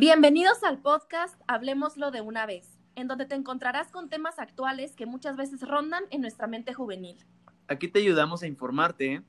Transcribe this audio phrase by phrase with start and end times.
[0.00, 5.06] Bienvenidos al podcast Hablemoslo de una vez, en donde te encontrarás con temas actuales que
[5.06, 7.26] muchas veces rondan en nuestra mente juvenil.
[7.66, 9.24] Aquí te ayudamos a informarte,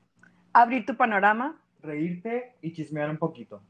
[0.52, 3.64] abrir tu panorama, reírte y chismear un poquito.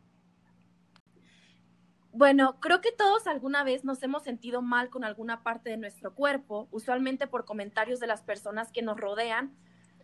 [2.12, 6.14] Bueno, creo que todos alguna vez nos hemos sentido mal con alguna parte de nuestro
[6.14, 9.56] cuerpo, usualmente por comentarios de las personas que nos rodean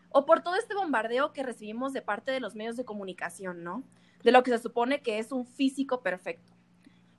[0.08, 3.84] o por todo este bombardeo que recibimos de parte de los medios de comunicación, ¿no?
[4.24, 6.55] De lo que se supone que es un físico perfecto.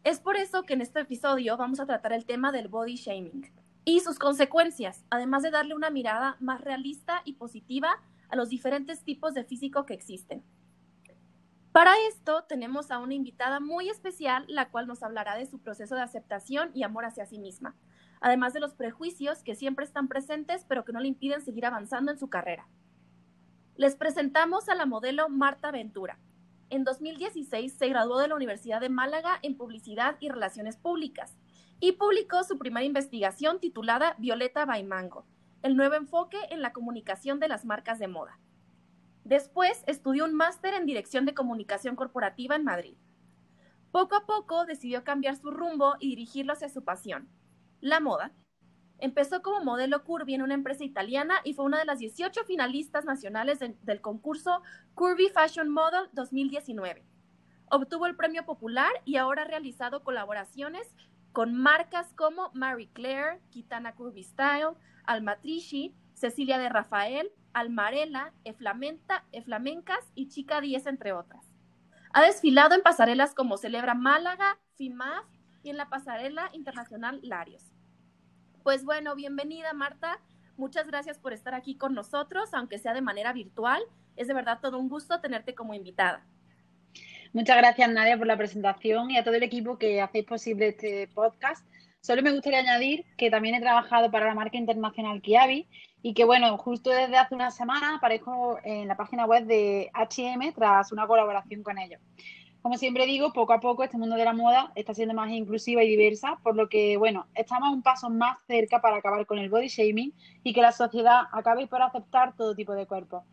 [0.04, 3.52] Es por eso que en este episodio vamos a tratar el tema del body shaming
[3.84, 9.04] y sus consecuencias, además de darle una mirada más realista y positiva a los diferentes
[9.04, 10.44] tipos de físico que existen.
[11.72, 15.96] Para esto tenemos a una invitada muy especial, la cual nos hablará de su proceso
[15.96, 17.76] de aceptación y amor hacia sí misma,
[18.20, 22.12] además de los prejuicios que siempre están presentes pero que no le impiden seguir avanzando
[22.12, 22.68] en su carrera.
[23.76, 26.18] Les presentamos a la modelo Marta Ventura.
[26.70, 31.38] En 2016 se graduó de la Universidad de Málaga en Publicidad y Relaciones Públicas
[31.80, 35.26] y publicó su primera investigación titulada Violeta Baimango,
[35.62, 38.38] el nuevo enfoque en la comunicación de las marcas de moda.
[39.24, 42.98] Después estudió un máster en Dirección de Comunicación Corporativa en Madrid.
[43.92, 47.30] Poco a poco decidió cambiar su rumbo y dirigirlo hacia su pasión,
[47.80, 48.34] la moda.
[49.00, 53.06] Empezó como modelo curvy en una empresa italiana y fue una de las 18 finalistas
[53.06, 54.64] nacionales del concurso
[54.96, 57.04] Curvy Fashion Model 2019.
[57.70, 60.88] Obtuvo el premio popular y ahora ha realizado colaboraciones
[61.32, 70.12] con marcas como Marie Claire, Kitana Curvy Style, Almatrici, Cecilia de Rafael, Almarela, Eflamenta, Eflamencas
[70.16, 71.46] y Chica 10, entre otras.
[72.14, 75.26] Ha desfilado en pasarelas como Celebra Málaga, FIMAF
[75.62, 77.77] y en la pasarela internacional Larios.
[78.68, 80.20] Pues bueno, bienvenida Marta.
[80.58, 83.82] Muchas gracias por estar aquí con nosotros, aunque sea de manera virtual.
[84.18, 86.26] Es de verdad todo un gusto tenerte como invitada.
[87.32, 91.08] Muchas gracias Nadia por la presentación y a todo el equipo que hacéis posible este
[91.08, 91.66] podcast.
[92.02, 95.70] Solo me gustaría añadir que también he trabajado para la marca internacional Kiabi
[96.02, 100.52] y que bueno, justo desde hace una semana aparezco en la página web de HM
[100.54, 102.02] tras una colaboración con ellos.
[102.68, 105.86] Como siempre digo, poco a poco este mundo de la moda está siendo más inclusiva
[105.86, 109.50] y diversa, por lo que bueno, estamos un paso más cerca para acabar con el
[109.50, 110.14] body shaming
[110.44, 113.24] y que la sociedad acabe por aceptar todo tipo de cuerpos.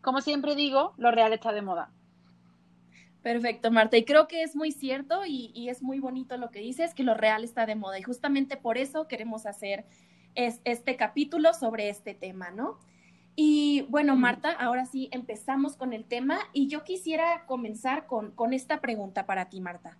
[0.00, 1.92] Como siempre digo, lo real está de moda.
[3.22, 3.96] Perfecto, Marta.
[3.96, 7.14] Y creo que es muy cierto y, es muy bonito lo que dices, que lo
[7.14, 8.00] real está de moda.
[8.00, 9.84] Y justamente por eso queremos hacer
[10.34, 12.80] es este capítulo sobre este tema, ¿no?
[13.36, 18.52] Y bueno, Marta, ahora sí empezamos con el tema y yo quisiera comenzar con, con
[18.52, 19.98] esta pregunta para ti, Marta.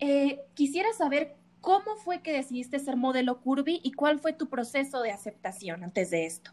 [0.00, 5.02] Eh, quisiera saber cómo fue que decidiste ser modelo curvy y cuál fue tu proceso
[5.02, 6.52] de aceptación antes de esto.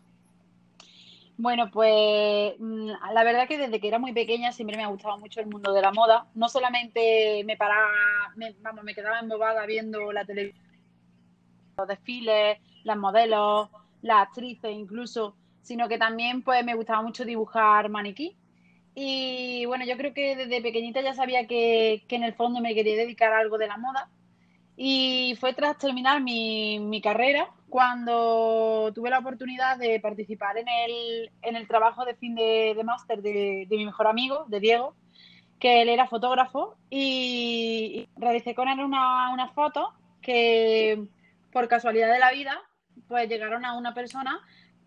[1.38, 5.18] Bueno, pues mm, la verdad que desde que era muy pequeña siempre me ha gustado
[5.19, 6.28] mucho el mundo de la moda.
[6.34, 7.91] No solamente me paraba,
[8.35, 10.66] me, vamos, me quedaba embobada viendo la televisión,
[11.78, 13.69] los desfiles, las modelos,
[14.02, 15.35] las actrices incluso,
[15.66, 18.38] sino que también pues me gustaba mucho dibujar maniquí.
[18.94, 22.96] Y bueno, yo creo que desde pequeñita ya sabía que, en el fondo me quería
[22.96, 24.09] dedicar a algo de la moda.
[24.78, 31.31] Y fue tras terminar mi, mi carrera cuando tuve la oportunidad de participar en el,
[31.42, 34.96] en el trabajo de fin de, de máster de, de mi mejor amigo, de Diego,
[35.59, 41.06] que él era fotógrafo, y, realicé con él una, una foto que
[41.52, 42.62] por casualidad de la vida
[43.08, 44.40] pues llegaron a una persona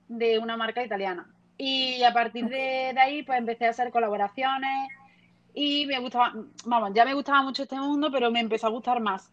[0.09, 1.27] de una marca italiana.
[1.57, 4.89] Y a partir de, ahí, pues empecé a hacer colaboraciones
[5.55, 6.33] y me gustaba,
[6.65, 9.33] vamos, ya me gustaba mucho este mundo, pero me empezó a gustar más.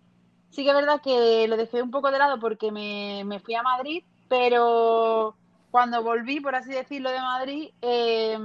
[0.49, 3.61] Sí que es verdad que lo dejé un poco de lado porque me, fui a
[3.61, 5.35] Madrid, pero
[5.69, 8.37] cuando volví, por así decirlo, de Madrid, eh,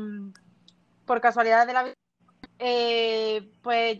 [1.06, 1.94] por casualidad de la vida,
[2.58, 3.98] eh, pues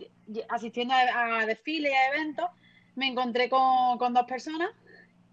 [0.49, 2.49] asistiendo a, desfiles y a eventos,
[2.95, 4.69] me encontré con, con dos personas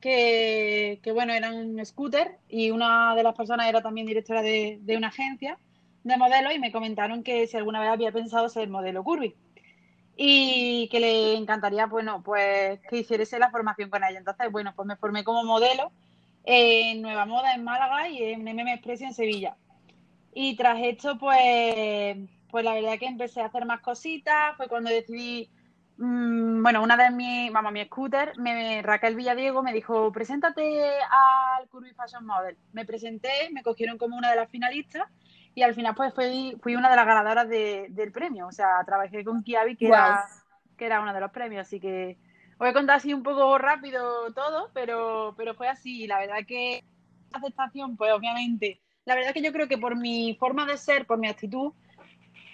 [0.00, 5.08] que, bueno, eran un scooter y una de las personas era también directora de, una
[5.08, 5.58] agencia
[6.04, 9.34] de modelos y me comentaron que si alguna vez había pensado ser modelo curvy
[10.16, 14.18] y que le encantaría, bueno, pues que hiciese la formación con ella.
[14.18, 15.92] Entonces, bueno, pues me formé como modelo
[16.44, 19.56] en Nueva Moda en Málaga y en MM Express en Sevilla.
[20.34, 22.16] Y tras esto, pues,
[22.50, 25.50] pues la verdad que empecé a hacer más cositas, fue cuando decidí
[25.98, 31.68] Mm, bueno, una de mis, vamos, mi scooter, me, Raquel Villadiego me dijo, preséntate al
[31.68, 32.56] Curvy Fashion Model.
[32.72, 35.08] Me presenté, me cogieron como una de las finalistas
[35.56, 38.46] y al final pues fui, fui una de las ganadoras del premio.
[38.46, 40.24] O sea, trabajé con Kiabi, que, era,
[40.76, 41.66] que era uno de los premios.
[41.66, 42.16] Así que
[42.58, 46.06] voy a contar así un poco rápido todo, pero, pero fue así.
[46.06, 46.84] La verdad que
[47.32, 51.06] la aceptación, pues obviamente, la verdad que yo creo que por mi forma de ser,
[51.06, 51.72] por mi actitud,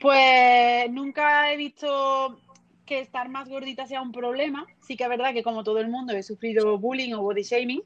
[0.00, 2.40] pues nunca he visto
[2.84, 4.66] que estar más gordita sea un problema.
[4.80, 7.82] Sí que es verdad que como todo el mundo he sufrido bullying o body shaming,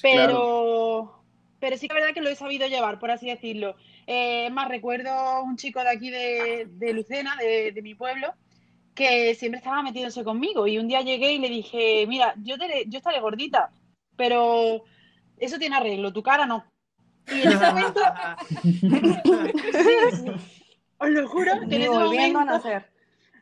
[0.00, 1.22] pero,
[1.58, 3.76] pero sí que es verdad que lo he sabido llevar, por así decirlo.
[4.06, 8.32] Eh, es más, recuerdo un chico de aquí de, de Lucena, de, de mi pueblo,
[8.94, 12.84] que siempre estaba metiéndose conmigo y un día llegué y le dije, mira, yo, te,
[12.88, 13.70] yo estaré gordita,
[14.16, 14.84] pero
[15.36, 16.64] eso tiene arreglo, tu cara no.
[17.28, 18.00] Y en ese momento,
[20.98, 22.97] os lo juro, que en ese a nacer.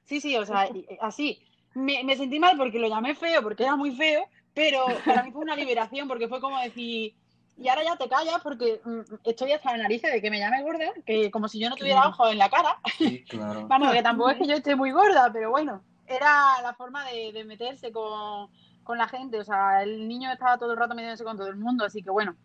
[0.06, 0.68] Sí, sí, o sea,
[1.00, 1.42] así,
[1.74, 5.30] me, me sentí mal porque lo llamé feo, porque era muy feo, pero para mí
[5.30, 7.14] fue una liberación porque fue como decir,
[7.58, 10.62] y ahora ya te callas porque mm, estoy hasta la nariz de que me llame
[10.62, 12.10] gorda, que como si yo no tuviera Claro.
[12.10, 13.66] ojos en la cara, Sí, claro.
[13.68, 17.32] Vamos, que tampoco es que yo esté muy gorda, pero bueno, era la forma de,
[17.32, 18.48] de meterse con,
[18.82, 19.38] con la gente.
[19.38, 22.10] O sea, el niño estaba todo el rato metiéndose con todo el mundo, así que
[22.10, 22.36] bueno,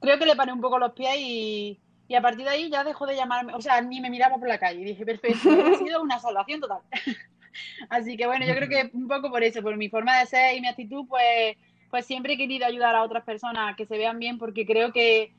[0.00, 2.84] creo que le paré un poco los pies y, y a partir de ahí ya
[2.84, 3.54] dejó de llamarme.
[3.54, 4.80] O sea, ni me miraba por la calle.
[4.80, 6.80] Y dije, perfecto, ha sido una salvación total.
[7.90, 10.56] así que bueno, yo creo que un poco por eso, por mi forma de ser
[10.56, 11.56] y mi actitud, pues,
[11.90, 14.92] pues siempre he querido ayudar a otras personas a que se vean bien, porque creo
[14.92, 15.32] que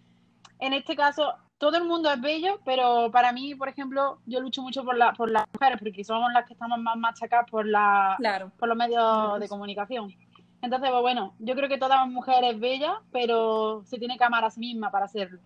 [0.59, 4.61] en este caso todo el mundo es bello, pero para mí, por ejemplo, yo lucho
[4.61, 8.15] mucho por, la, por las mujeres, porque somos las que estamos más machacadas por, la,
[8.19, 8.51] Claro.
[8.59, 10.13] por los medios de comunicación.
[10.61, 14.43] Entonces, pues bueno, yo creo que toda mujer es bella, pero se tiene que amar
[14.43, 15.39] a sí misma para hacerlo.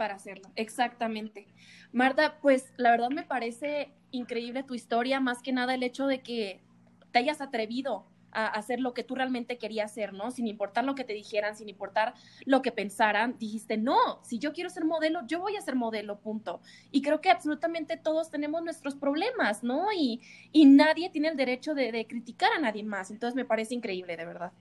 [0.00, 0.48] Para hacerlo.
[0.56, 1.46] Exactamente.
[1.92, 6.22] Marta, pues la verdad me parece increíble tu historia, más que nada el hecho de
[6.22, 6.62] que
[7.10, 10.30] te hayas atrevido a hacer lo que tú realmente querías hacer, ¿no?
[10.30, 12.14] Sin importar lo que te dijeran, sin importar
[12.46, 16.18] lo que pensaran, dijiste, no, si yo quiero ser modelo, yo voy a ser modelo,
[16.18, 16.62] punto.
[16.90, 19.92] Y creo que absolutamente todos tenemos nuestros problemas, ¿no?
[19.94, 23.10] Y, y nadie tiene el derecho de, de criticar a nadie más.
[23.10, 24.52] Entonces me parece increíble, de verdad.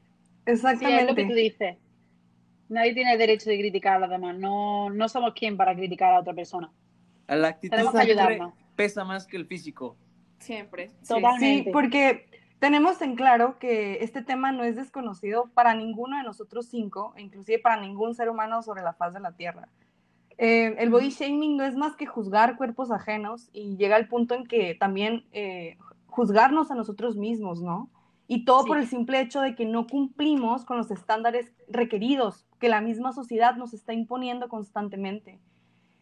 [0.46, 0.64] Sí, es
[1.08, 1.34] lo que tú Exactamente.
[1.34, 1.78] dices.
[2.70, 4.38] Nadie tiene el derecho de criticar a los demás.
[4.38, 6.72] No, no somos quien para criticar a otra persona.
[7.28, 8.54] La actitud Tenemos que siempre ayudarnos.
[8.76, 9.98] pesa más que el físico.
[10.40, 10.92] Siempre.
[11.08, 11.64] Totalmente.
[11.66, 12.30] Sí, porque
[12.60, 17.22] tenemos en claro que este tema no es desconocido para ninguno de nosotros cinco, e
[17.22, 19.68] inclusive para ningún ser humano sobre la faz de la Tierra.
[20.38, 24.36] Eh, el body shaming no es más que juzgar cuerpos ajenos y llega al punto
[24.36, 25.78] en que también eh,
[26.08, 27.90] juzgarnos a nosotros mismos, ¿no?
[28.32, 32.70] Y todo por el simple hecho de que no cumplimos con los estándares requeridos que
[32.70, 35.40] la misma sociedad nos está imponiendo constantemente.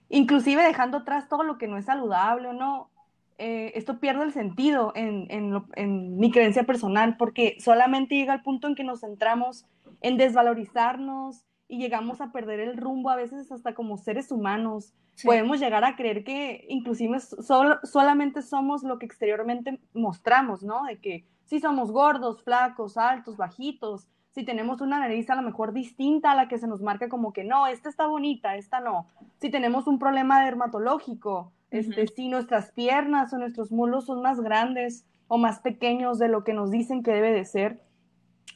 [0.09, 2.91] Inclusive dejando atrás todo lo que no es saludable o no,
[3.37, 8.33] eh, esto pierde el sentido en, en lo- en mi creencia personal, porque solamente llega
[8.33, 9.65] al punto en que nos centramos
[10.01, 14.93] en desvalorizarnos y llegamos a perder el rumbo a veces hasta como seres humanos.
[15.15, 15.27] Sí.
[15.27, 20.83] Podemos llegar a creer que inclusive sol- solamente somos lo que exteriormente mostramos, ¿no?
[20.85, 25.73] De que si somos gordos, flacos, altos, bajitos, si tenemos una nariz a lo mejor
[25.73, 29.07] distinta a la que se nos marca como que no, esta está bonita, esta no.
[29.41, 32.13] Si tenemos un problema dermatológico, este, Ujú.
[32.15, 36.53] si nuestras piernas o nuestros muslos son más grandes o más pequeños de lo que
[36.53, 37.81] nos dicen que debe de ser,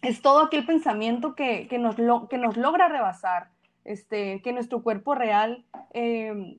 [0.02, 3.50] es todo aquel pensamiento que, que, nos, lo- que nos logra rebasar,
[3.86, 6.58] este, que nuestro cuerpo real eh,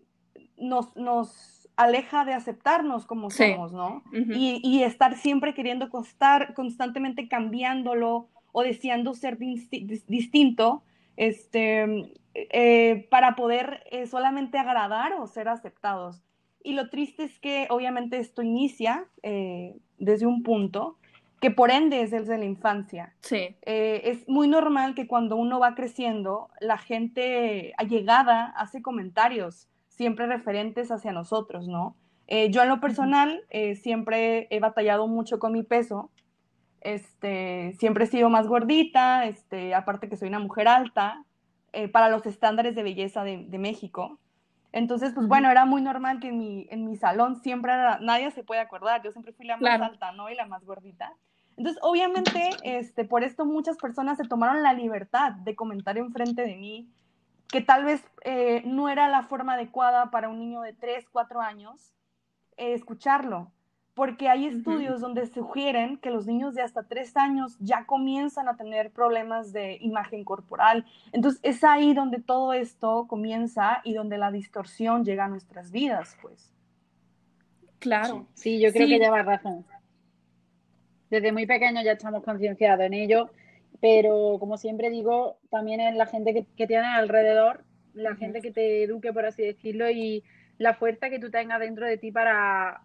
[0.56, 3.50] nos, nos aleja de aceptarnos como Sí.
[3.52, 4.02] somos, ¿no?
[4.12, 10.82] Y, y estar siempre queriendo costar, constantemente cambiándolo o deseando ser disti- dis- distinto,
[11.17, 16.23] este, eh, para poder eh, solamente agradar o ser aceptados.
[16.62, 20.98] Y lo triste es que obviamente esto inicia eh, desde un punto
[21.43, 23.17] que por ende es desde la infancia.
[23.20, 23.56] Sí.
[23.63, 30.27] Eh, es muy normal que cuando uno va creciendo, la gente allegada hace comentarios siempre
[30.27, 31.96] referentes hacia nosotros, ¿no?
[32.29, 36.13] Eh, yo en lo personal eh, siempre he batallado mucho con mi peso,
[36.81, 41.25] este, siempre he sido más gordita, este, aparte que soy una mujer alta,
[41.91, 44.19] para los estándares de belleza de, de México.
[44.72, 48.31] Entonces, pues bueno, era muy normal que en mi, en mi salón siempre era, nadie
[48.31, 49.84] se puede acordar, yo siempre fui la más Claro.
[49.84, 50.31] alta, ¿no?
[50.31, 51.12] Y la más gordita.
[51.58, 56.56] Entonces, obviamente, este, por esto muchas personas se tomaron la libertad de comentar enfrente de
[56.56, 56.88] mí
[57.50, 61.43] que tal vez eh, no era la forma adecuada para un niño de 3, 4
[61.43, 61.93] años
[62.56, 63.52] eh, escucharlo,
[63.94, 68.56] porque hay estudios donde sugieren que los niños de hasta 3 años ya comienzan a
[68.56, 70.87] tener problemas de imagen corporal.
[71.13, 76.17] Entonces, es ahí donde todo esto comienza y donde la distorsión llega a nuestras vidas,
[76.22, 76.51] pues.
[77.81, 78.27] Claro.
[78.34, 78.94] Sí, yo creo Sí.
[78.94, 79.67] que llevas razón.
[81.11, 83.31] Desde muy pequeños ya estamos concienciados en ello,
[83.81, 88.53] pero como siempre digo, también es la gente que, que tienes alrededor, la gente que
[88.53, 90.25] te eduque, por así decirlo, y
[90.56, 92.81] la fuerza que tú tengas dentro de ti para,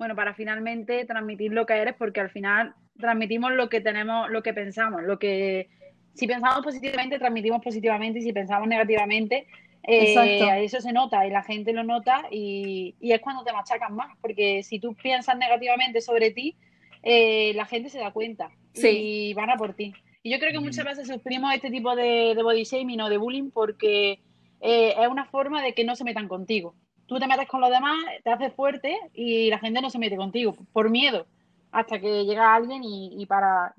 [0.00, 4.42] bueno, para finalmente transmitir lo que eres, porque al final transmitimos lo que tenemos, lo
[4.42, 5.68] que pensamos, lo que
[6.14, 9.46] si pensamos positivamente, transmitimos positivamente, y si pensamos negativamente,
[9.82, 13.94] eh, eso se nota y la gente lo nota y, y es cuando te machacan
[13.94, 16.56] más, porque si tú piensas negativamente sobre ti,
[17.02, 18.88] eh, la gente se da cuenta Sí.
[18.88, 19.92] y van a por ti.
[20.22, 23.18] Y yo creo que muchas veces sufrimos este tipo de, de body shaming o de
[23.18, 24.20] bullying porque
[24.62, 26.74] eh, es una forma de que no se metan contigo.
[27.10, 30.16] Tú te metes con los demás, te haces fuerte y la gente no se mete
[30.16, 31.26] contigo por miedo
[31.72, 33.74] hasta que llega alguien y, y para.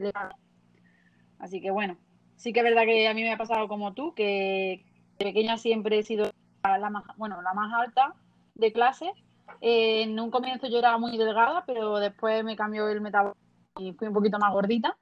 [1.40, 1.96] Así que bueno,
[2.36, 4.84] sí que es verdad que a mí me ha pasado como tú, que
[5.18, 6.30] de pequeña siempre he sido
[6.62, 8.16] la más, bueno, la más alta
[8.56, 9.14] de clase.
[9.62, 13.42] Eh, en un comienzo yo era muy delgada, pero después me cambió el metabolismo
[13.80, 14.98] y fui un poquito más gordita.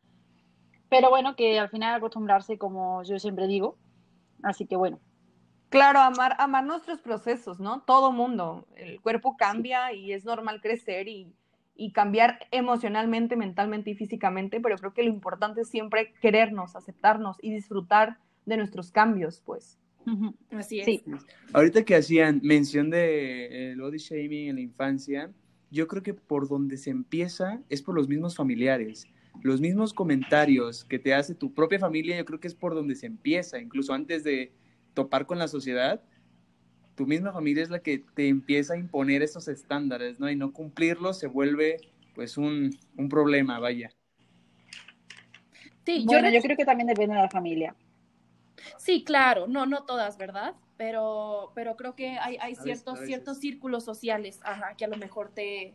[0.88, 3.75] Pero bueno, que al final acostumbrarse, como yo siempre digo.
[4.43, 5.00] Así que bueno,
[5.69, 7.81] Claro, amar, amar nuestros procesos, ¿no?
[7.81, 8.67] Todo mundo.
[8.75, 11.31] El cuerpo cambia y es normal crecer y,
[11.75, 17.38] y cambiar emocionalmente, mentalmente y físicamente, pero creo que lo importante es siempre querernos, aceptarnos
[17.41, 19.79] y disfrutar de nuestros cambios, pues.
[20.51, 20.85] Así es.
[20.85, 21.03] sí,
[21.53, 25.31] Ahorita que hacían mención de el body shaming en la infancia,
[25.69, 29.07] yo creo que por donde se empieza es por los mismos familiares.
[29.43, 32.95] Los mismos comentarios que te hace tu propia familia, yo creo que es por donde
[32.95, 34.51] se empieza, incluso antes de
[35.03, 36.01] topar con la sociedad,
[36.95, 40.29] tu misma familia es la que te empieza a imponer esos estándares, ¿no?
[40.29, 41.77] Y no cumplirlos se vuelve
[42.13, 43.91] pues un, un problema, vaya.
[45.85, 47.75] Sí, yo bueno, yo creo que también depende de la familia.
[48.77, 50.53] Sí, claro, no, no todas, ¿verdad?
[50.75, 53.07] Pero, pero creo que hay, ciertos, veces.
[53.07, 55.73] ciertos círculos sociales, ajá, que a lo mejor te,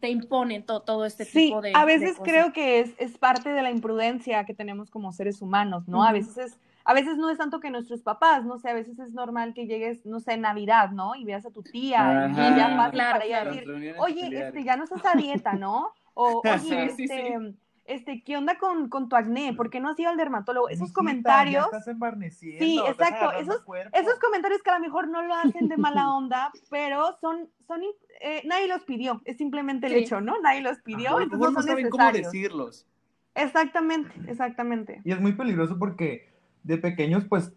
[0.00, 2.26] te imponen to- todo este Sí, tipo de a de veces cosas.
[2.26, 6.04] creo que es, es parte de la imprudencia que tenemos como seres humanos, ¿no?
[6.04, 8.98] A veces es, a veces no es tanto que nuestros papás, no sé, a veces
[8.98, 11.14] es normal que llegues, no sé, en Navidad, ¿no?
[11.14, 12.56] Y veas a tu tía y Ajá.
[12.56, 13.54] ya Claro, para ella claro.
[13.54, 15.92] decir, oye, este, ya no estás a dieta, ¿no?
[16.14, 17.38] O, oye, Sí, sí, este,
[17.84, 19.54] este, ¿qué onda con, con tu acné?
[19.54, 20.68] ¿Por qué no has ido al dermatólogo?
[20.68, 23.62] Esos Mijita, comentarios, Ya estás embarneciendo, Sí, exacto, esos-
[23.92, 27.82] esos comentarios que a lo mejor no lo hacen de mala onda, pero son, son,
[28.20, 29.98] eh, nadie los pidió, es simplemente el Sí.
[30.00, 30.40] hecho, ¿no?
[30.40, 32.86] Nadie los pidió, A lo entonces no saben cómo decirlos.
[33.34, 35.00] Exactamente, exactamente.
[35.04, 36.31] Y es muy peligroso porque
[36.62, 37.52] de pequeños, pues,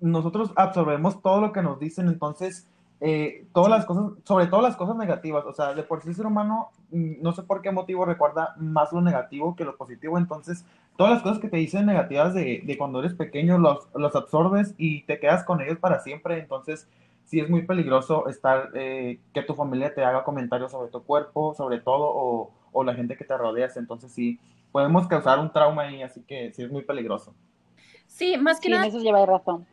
[0.00, 2.66] nosotros absorbemos todo lo que nos dicen, entonces,
[3.00, 6.14] eh, todas las cosas, sobre todo las cosas negativas, o sea, de por sí el
[6.14, 10.18] ser humano, mm, no sé por qué motivo recuerda más lo negativo que lo positivo,
[10.18, 10.64] entonces,
[10.96, 14.74] todas las cosas que te dicen negativas de, de cuando eres pequeño, los, los absorbes
[14.76, 16.88] y te quedas con ellos para siempre, entonces,
[17.24, 21.54] sí es muy peligroso estar, eh, que tu familia te haga comentarios sobre tu cuerpo,
[21.54, 24.40] sobre todo, o, o la gente que te rodeas, entonces sí,
[24.72, 27.34] podemos causar un trauma ahí, así que sí es muy peligroso.
[28.20, 29.66] Sí, más que Sí, en nada, eso razón.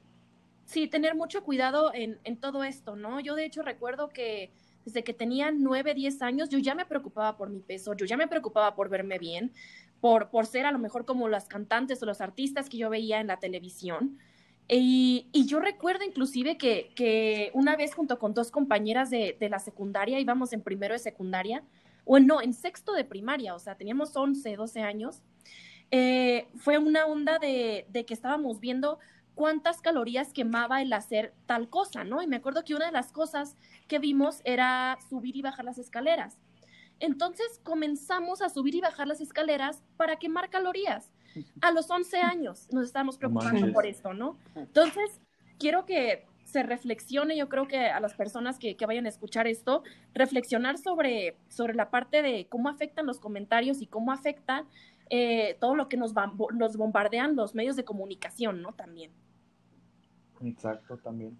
[0.63, 3.20] sí, tener mucho cuidado en, en todo esto, ¿no?
[3.20, 4.54] Yo de hecho recuerdo que
[4.86, 8.16] desde que tenía 9, 10 años, yo ya me preocupaba por mi peso, yo ya
[8.16, 9.51] me preocupaba por verme bien,
[10.00, 13.20] por, por ser a lo mejor como las cantantes o los artistas que yo veía
[13.20, 14.18] en la televisión.
[14.70, 19.50] Y, y yo recuerdo inclusive que, que una vez junto con dos compañeras de, de
[19.50, 21.66] la secundaria, íbamos en primero de secundaria,
[22.06, 25.22] o no, en sexto de primaria, o sea, teníamos 11, 12 años,
[25.91, 29.00] eh, fue una onda de, de que estábamos viendo
[29.36, 32.22] cuántas calorías quemaba el hacer tal cosa, ¿no?
[32.24, 33.56] Y me acuerdo que una de las cosas
[33.88, 36.38] que vimos era subir y bajar las escaleras.
[37.00, 41.12] Entonces comenzamos a subir y bajar las escaleras para quemar calorías.
[41.62, 44.38] A los 11 años nos estábamos preocupando por esto, ¿no?
[44.56, 45.20] Entonces,
[45.60, 49.46] quiero que se reflexione, yo creo que a las personas que, que vayan a escuchar
[49.46, 49.84] esto,
[50.15, 54.65] reflexionar sobre, sobre la parte de cómo afectan los comentarios y cómo afecta
[55.10, 58.74] eh, todo lo que nos, bombardean los medios de comunicación, ¿no?
[58.74, 59.12] También.
[60.42, 61.38] Exacto, también.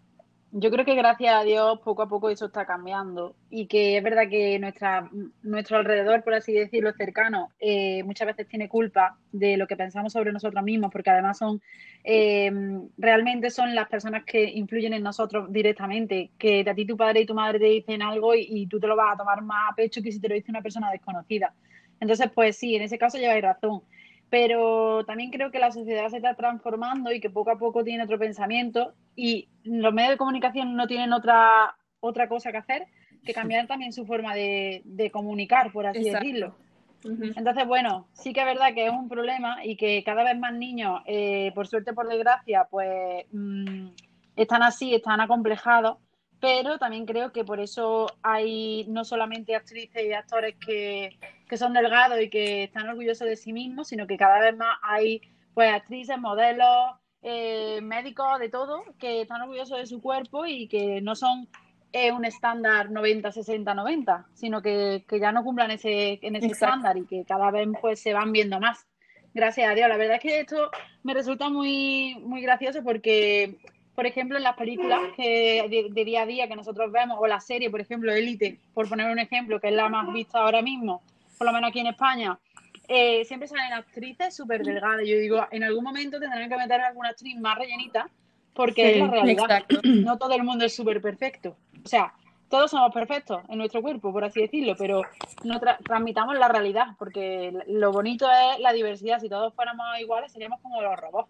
[0.52, 4.04] Yo creo que gracias a Dios poco a poco eso está cambiando y que es
[4.04, 5.10] verdad que nuestra,
[5.44, 10.14] nuestro alrededor, por así decirlo, cercano, eh, muchas veces tiene culpa de lo que pensamos
[10.14, 11.62] sobre nosotros mismos, porque además son
[12.06, 12.50] eh,
[12.98, 17.26] realmente son las personas que influyen en nosotros directamente, que a ti tu padre y
[17.26, 19.76] tu madre te dicen algo y, y tú te lo vas a tomar más a
[19.76, 21.54] pecho que si te lo dice una persona desconocida.
[22.00, 23.82] Entonces, pues sí, en ese caso lleváis razón
[24.30, 28.04] pero también creo que la sociedad se está transformando y que poco a poco tiene
[28.04, 32.88] otro pensamiento y los medios de comunicación no tienen otra, otra cosa que hacer
[33.24, 36.26] que cambiar también su forma de, de comunicar, por así Exacto.
[36.26, 36.56] decirlo.
[37.36, 40.54] Entonces, bueno, sí que es verdad que es un problema y que cada vez más
[40.54, 43.90] niños, eh, por suerte, por desgracia, pues mm,
[44.36, 45.98] están así, están acomplejados,
[46.40, 51.18] pero también creo que por eso hay no solamente actrices y actores que,
[51.48, 54.78] que son delgados y que están orgullosos de sí mismos, sino que cada vez más
[54.84, 55.22] hay
[55.54, 61.02] pues actrices, modelos, eh, médicos, de todo, que están orgullosos de su cuerpo y que
[61.02, 61.48] no son
[61.92, 66.48] eh, un estándar 90, 60, 90, sino que, que ya no cumplan ese, en ese
[66.48, 66.66] Exacto.
[66.66, 68.86] estándar y que cada vez pues se van viendo más.
[69.34, 69.88] Gracias a Dios.
[69.90, 70.70] La verdad es que esto
[71.04, 73.58] me resulta muy, muy gracioso porque,
[73.98, 77.26] por ejemplo, en las películas que de, de día a día que nosotros vemos, o
[77.26, 80.62] la serie, por ejemplo, Elite, por poner un ejemplo, que es la más vista ahora
[80.62, 81.02] mismo,
[81.36, 82.38] por lo menos aquí en España,
[82.88, 85.02] eh, siempre salen actrices súper delgadas.
[85.04, 88.08] Yo digo, en algún momento tendrán que meter alguna actriz más rellenita
[88.54, 89.66] porque es la realidad.
[89.84, 91.58] No todo el mundo es súper perfecto.
[91.84, 92.14] O sea,
[92.50, 95.02] todos somos perfectos en nuestro cuerpo, por así decirlo, pero
[95.44, 99.20] no transmitamos la realidad, porque lo bonito es la diversidad.
[99.20, 101.30] Si todos fuéramos iguales, seríamos como los robots.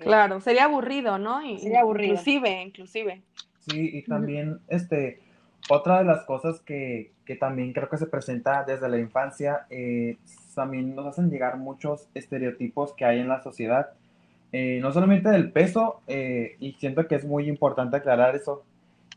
[0.00, 1.40] Claro, sería aburrido, ¿no?
[1.58, 2.14] sería aburrido.
[2.14, 3.22] Inclusive, inclusive.
[3.60, 5.20] Sí, y también, este,
[5.68, 10.16] otra de las cosas que, que también creo que se presenta desde la infancia, eh,
[10.54, 13.90] también nos hacen llegar muchos estereotipos que hay en la sociedad,
[14.52, 18.64] eh, no solamente del peso, eh, y siento que es muy importante aclarar eso,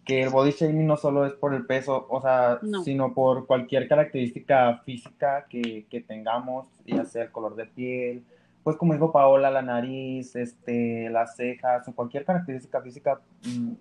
[0.04, 3.88] que el body shaming no solo es por el peso, o sea, sino por cualquier
[3.88, 8.24] característica física que, que, tengamos, ya sea el color de piel,
[8.64, 13.74] pues como dijo Paola, la nariz, este, las cejas o cualquier característica física, mm,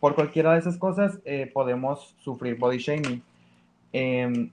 [0.00, 3.22] por cualquiera de esas cosas eh, podemos sufrir body shaming.
[3.92, 4.50] Em,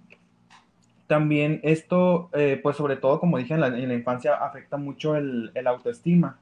[1.08, 5.68] también esto, eh, pues sobre todo, como dije, en la, infancia afecta mucho el, el
[5.68, 6.40] autoestima.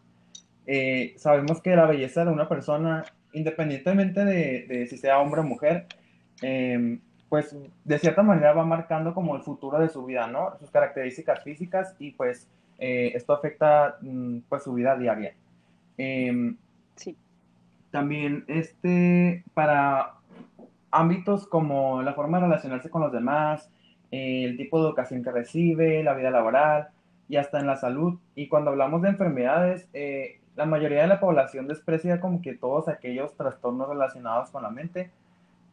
[0.65, 5.43] Eh, sabemos que la belleza de una persona, independientemente de, de si sea hombre o
[5.43, 5.87] mujer,
[6.41, 10.55] em, pues de cierta manera va marcando como el futuro de su vida, ¿no?
[10.59, 12.47] Sus características físicas y pues
[12.79, 15.33] eh, esto afecta mm, pues su vida diaria.
[15.97, 16.57] Em,
[16.95, 17.17] sí.
[17.91, 20.15] También este, para
[20.91, 23.69] ámbitos como la forma de relacionarse con los demás,
[24.11, 26.89] el tipo de educación que recibe, la vida laboral
[27.27, 28.19] y hasta en la salud.
[28.35, 32.87] Y cuando hablamos de enfermedades, eh, la mayoría de la población desprecia como que todos
[32.87, 35.09] aquellos trastornos relacionados con la mente.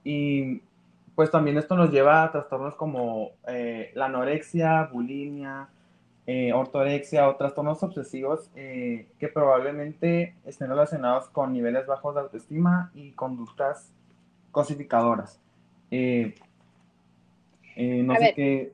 [0.04, 0.62] Y
[1.14, 5.68] pues también esto nos lleva a trastornos como eh, la anorexia, bulimia,
[6.32, 12.92] eh, ortorexia o trastornos obsesivos eh, que probablemente estén relacionados con niveles bajos de autoestima
[12.94, 13.92] y conductas
[14.52, 15.40] cosificadoras.
[15.90, 16.36] Eh,
[17.76, 18.72] no sé qué.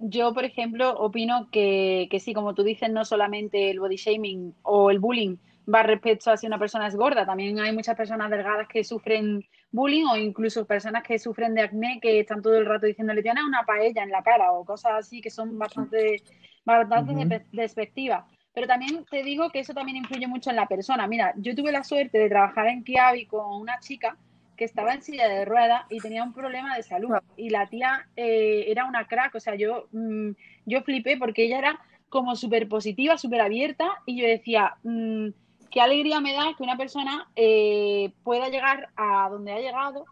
[0.00, 4.54] Yo, por ejemplo, opino que, que sí, como tú dices, no solamente el body shaming
[4.60, 5.38] o el bullying
[5.72, 9.46] va respecto a si una persona es gorda, también hay muchas personas delgadas que sufren
[9.70, 13.44] bullying o incluso personas que sufren de acné que están todo el rato diciéndole tienes
[13.44, 16.22] una paella en la cara o cosas así que son bastante
[16.64, 18.26] bastante despectiva.
[18.52, 21.06] Pero también te digo que eso también influye mucho en la persona.
[21.06, 24.16] Mira, yo tuve la suerte de trabajar en Kiabi con una chica
[24.56, 27.14] que estaba en silla de ruedas y tenía un problema de salud.
[27.36, 30.30] Y la tía eh, era una crack, o sea, yo, mm,
[30.66, 35.28] yo flipé porque ella era como súper positiva, súper abierta y yo decía, mm,
[35.70, 40.04] qué alegría me da que una persona eh, pueda llegar a donde ha llegado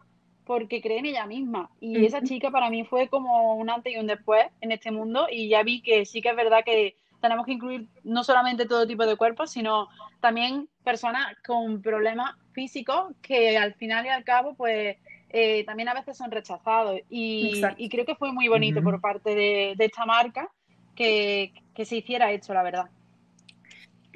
[0.44, 1.70] porque cree en ella misma.
[1.80, 5.26] Y esa chica para mí fue como un antes y un después en este mundo
[5.30, 8.86] y ya vi que sí que es verdad que tenemos que incluir no solamente todo
[8.86, 9.88] tipo de cuerpos, sino
[10.20, 14.96] también personas con problemas físicos que al final y al cabo pues
[15.30, 17.00] eh, también a veces son rechazados.
[17.10, 20.50] Y, creo que fue muy bonito por parte de, esta marca
[20.94, 22.86] que, se hiciera esto, la verdad.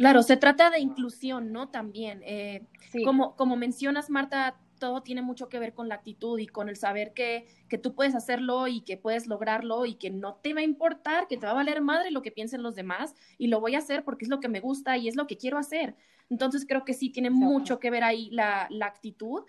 [0.00, 1.68] Claro, se trata de inclusión, ¿no?
[1.68, 2.22] También.
[2.24, 2.64] Eh,
[3.04, 6.76] como, como mencionas, Marta, todo tiene mucho que ver con la actitud y con el
[6.76, 10.60] saber que, que tú puedes hacerlo y que puedes lograrlo y que no te va
[10.60, 13.60] a importar, que te va a valer madre lo que piensen los demás y lo
[13.60, 15.94] voy a hacer porque es lo que me gusta y es lo que quiero hacer.
[16.30, 19.42] Entonces creo que sí tiene mucho que ver ahí la, la, actitud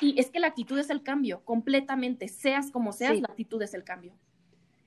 [0.00, 3.74] y es que la actitud es el cambio, completamente, seas como seas, la actitud es
[3.74, 4.14] el cambio.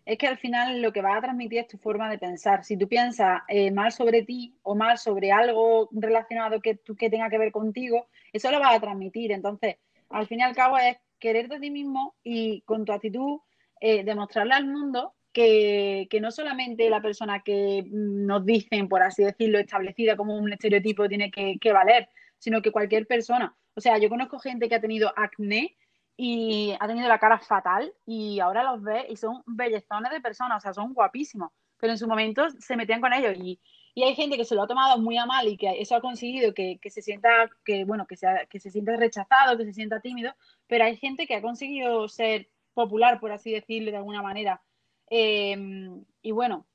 [0.06, 2.64] Es que al final lo que va a transmitir es tu forma de pensar.
[2.64, 7.30] Si tú piensas eh, mal sobre ti o mal sobre algo relacionado que, que tenga
[7.30, 9.32] que ver contigo, eso lo va a transmitir.
[9.32, 9.78] Entonces,
[10.10, 13.40] al fin y al cabo es quererte a ti mismo y con tu actitud
[13.80, 19.60] eh, demostrarle al mundo que, no solamente la persona que nos dicen, por así decirlo,
[19.60, 23.56] establecida como un estereotipo tiene que, valer, sino que cualquier persona.
[23.74, 25.76] O sea, yo conozco gente que ha tenido acné
[26.24, 30.58] y ha tenido la cara fatal y ahora los ve y son bellezones de personas,
[30.58, 33.60] o sea, son guapísimos, pero en su momento se metían con ellos y
[33.94, 36.02] y hay gente que se lo ha tomado muy a mal y que eso ha
[36.02, 40.00] conseguido que, se sienta, que bueno, que, sea, que se sienta rechazado, que se sienta
[40.00, 40.34] tímido,
[40.68, 44.62] pero hay gente que ha conseguido ser popular, por así decirlo de alguna manera.
[45.10, 46.66] Em, y bueno,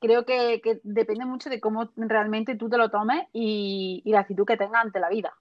[0.00, 4.56] creo que, depende mucho de cómo realmente tú te lo tomes y, la actitud que
[4.56, 5.32] tengas ante la vida,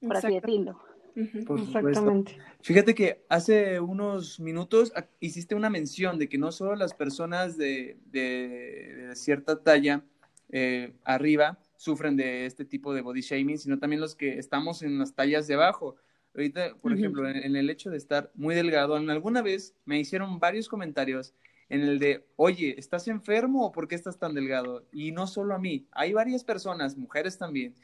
[0.00, 0.80] por así decirlo.
[1.16, 2.36] Exactamente.
[2.60, 7.98] Fíjate que hace unos minutos hiciste una mención de que no solo las personas de,
[8.10, 10.04] de cierta talla
[10.50, 14.98] eh, arriba sufren de este tipo de body shaming, sino también los que estamos en
[14.98, 15.96] las tallas de abajo.
[16.34, 20.38] Ahorita, por ejemplo, en, el hecho de estar muy delgado, en alguna vez me hicieron
[20.38, 21.34] varios comentarios
[21.68, 24.86] en el de, oye, ¿estás enfermo o por qué estás tan delgado?
[24.92, 27.74] Y no solo a mí, hay varias personas, mujeres también,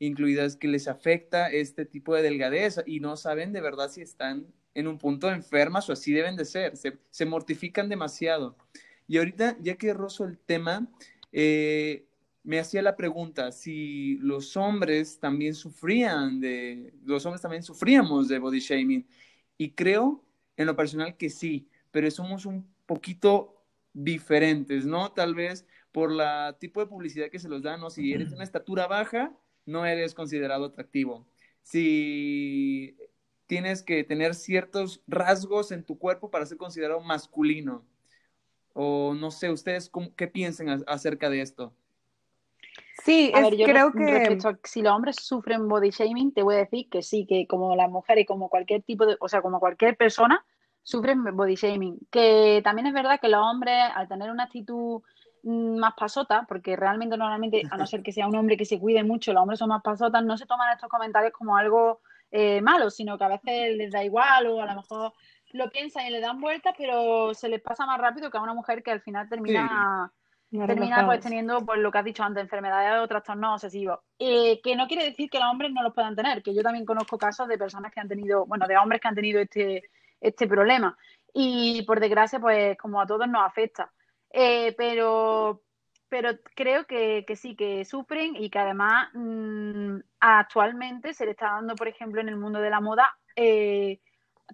[0.00, 4.46] incluidas, que les afecta este tipo de delgadez y no saben de verdad si están
[4.74, 8.56] en un punto enfermas o así deben de ser, se, se mortifican demasiado.
[9.06, 10.88] Y ahorita, ya que rozo el tema,
[11.32, 12.06] eh,
[12.42, 18.38] me hacía la pregunta si los hombres también sufrían de, los hombres también sufríamos de
[18.38, 19.06] body shaming.
[19.58, 20.24] Y creo,
[20.56, 25.12] en lo personal, que sí, pero somos un poquito diferentes, ¿no?
[25.12, 27.90] Tal vez por la tipo de publicidad que se los dan, ¿no?
[27.90, 29.36] Si eres de una estatura baja,
[29.66, 31.26] no eres considerado atractivo.
[31.62, 32.96] Si
[33.50, 37.84] tienes que tener ciertos rasgos en tu cuerpo para ser considerado masculino.
[38.74, 41.74] O no sé, ustedes qué piensan acerca de esto.
[43.04, 43.32] Sí,
[43.64, 47.48] creo que si los hombres sufren body shaming, te voy a decir que sí, que
[47.48, 50.44] como las mujeres y como cualquier tipo de, o sea, como cualquier persona,
[50.84, 51.98] sufren body shaming.
[52.10, 55.02] Que también es verdad que los hombres, al tener una actitud
[55.44, 59.04] más pasota, porque realmente normalmente, a no ser que sea un hombre que se cuide
[59.04, 62.00] mucho, los hombres son más pasotas, no se toman estos comentarios como algo
[62.30, 65.12] eh, malo, sino que a veces les da igual o a lo mejor
[65.52, 68.54] lo piensan y le dan vueltas, pero se les pasa más rápido que a una
[68.54, 70.12] mujer que al final termina
[70.50, 74.00] termina pues teniendo pues lo que has dicho antes, enfermedades o trastornos obsesivos.
[74.18, 76.84] Eh, que no quiere decir que los hombres no los puedan tener, que yo también
[76.84, 80.48] conozco casos de personas que han tenido, bueno, de hombres que han tenido este, este
[80.48, 80.96] problema.
[81.32, 83.92] Y por desgracia, pues como a todos nos afecta.
[84.30, 85.62] Eh, pero,
[86.08, 91.74] pero creo que, sí, que sufren y que además mm, actualmente se le está dando,
[91.74, 94.00] por ejemplo, en el mundo de la moda, eh,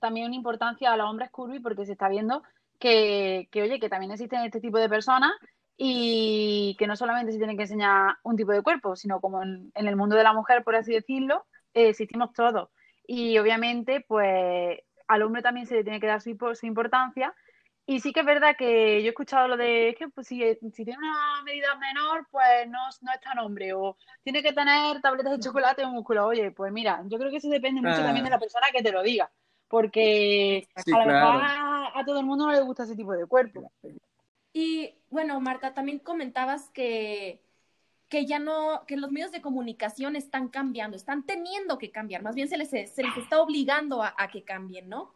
[0.01, 2.43] también una importancia a los hombres curvy porque se está viendo
[2.79, 5.33] que, que, oye, que también existen este tipo de personas
[5.77, 9.71] y que no solamente se tiene que enseñar un tipo de cuerpo, sino como en,
[9.75, 12.71] el mundo de la mujer, por así decirlo, eh, existimos todos.
[13.07, 16.31] Y obviamente, pues al hombre también se le tiene que dar su,
[16.63, 17.35] importancia.
[17.87, 20.85] Y sí que es verdad que yo he escuchado lo de que pues, si, si,
[20.85, 23.73] tiene una medida menor, pues no, no es tan hombre.
[23.75, 26.27] O tiene que tener tabletas de chocolate o músculo.
[26.27, 28.91] Oye, pues mira, yo creo que eso depende mucho también de la persona que te
[28.91, 29.31] lo diga.
[29.69, 33.27] Porque a lo mejor a, a, todo el mundo no le gusta ese tipo de
[33.27, 33.71] cuerpo.
[34.53, 37.43] Y bueno, Marta, también comentabas que,
[38.09, 42.35] que ya no, que los medios de comunicación están cambiando, están teniendo que cambiar, más
[42.35, 45.13] bien se les, se les está obligando a, que cambien, ¿no?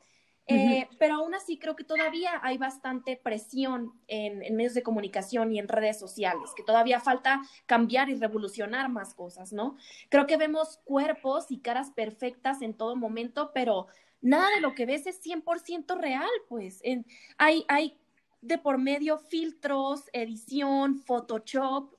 [0.51, 5.53] Eh, pero aún así creo que todavía hay bastante presión en, en, medios de comunicación
[5.53, 9.77] y en redes sociales, que todavía falta cambiar y revolucionar más cosas, ¿no?
[10.09, 13.87] Creo que vemos cuerpos y caras perfectas en todo momento, pero
[14.21, 16.81] nada de lo que ves es 100% real, pues.
[16.83, 17.07] En,
[17.39, 17.99] hay, hay
[18.41, 21.95] de por medio filtros, edición, Photoshop.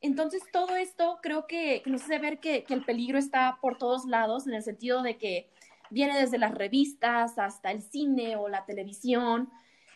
[0.00, 4.46] Entonces, todo esto creo que, nos hace ver que, el peligro está por todos lados,
[4.46, 5.50] en el sentido de que
[5.90, 9.50] viene desde las revistas hasta el cine o la televisión,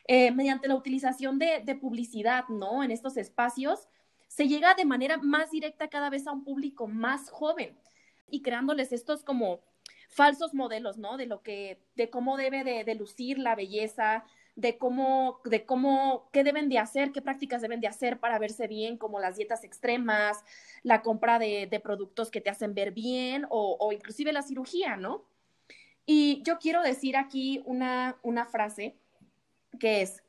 [0.07, 2.83] eh, mediante la utilización de, publicidad, ¿no?
[2.83, 3.89] En estos espacios,
[4.29, 7.79] se llega de manera más directa cada vez a un público más joven
[8.29, 9.61] y creándoles estos como
[10.09, 11.17] falsos modelos, ¿no?
[11.17, 14.25] De lo que, de cómo debe de, lucir la belleza,
[14.57, 18.69] de cómo, de cómo, qué deben de hacer, qué prácticas deben de hacer para verse
[18.69, 20.45] bien, como las dietas extremas,
[20.83, 25.25] la compra de, productos que te hacen ver bien o, inclusive la cirugía, ¿no?
[26.07, 28.97] Y yo quiero decir aquí una, una frase
[29.79, 30.23] que es,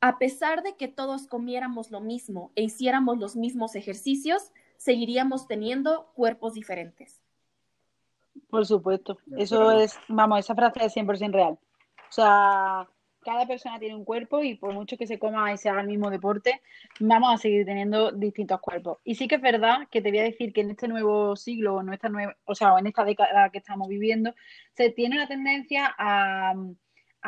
[0.00, 6.12] a pesar de que todos comiéramos lo mismo e hiciéramos los mismos ejercicios, seguiríamos teniendo
[6.14, 7.22] cuerpos diferentes.
[8.50, 11.58] Por supuesto, eso es, vamos, esa frase es 100% real.
[12.08, 12.88] O sea,
[13.24, 15.88] cada persona tiene un cuerpo y por mucho que se coma y se haga el
[15.88, 16.60] mismo deporte,
[17.00, 18.98] vamos a seguir teniendo distintos cuerpos.
[19.04, 21.80] Y sí que es verdad que te voy a decir que en este nuevo siglo,
[21.80, 24.34] en esta nueva, o sea, en esta década que estamos viviendo,
[24.72, 26.54] se tiene una tendencia a,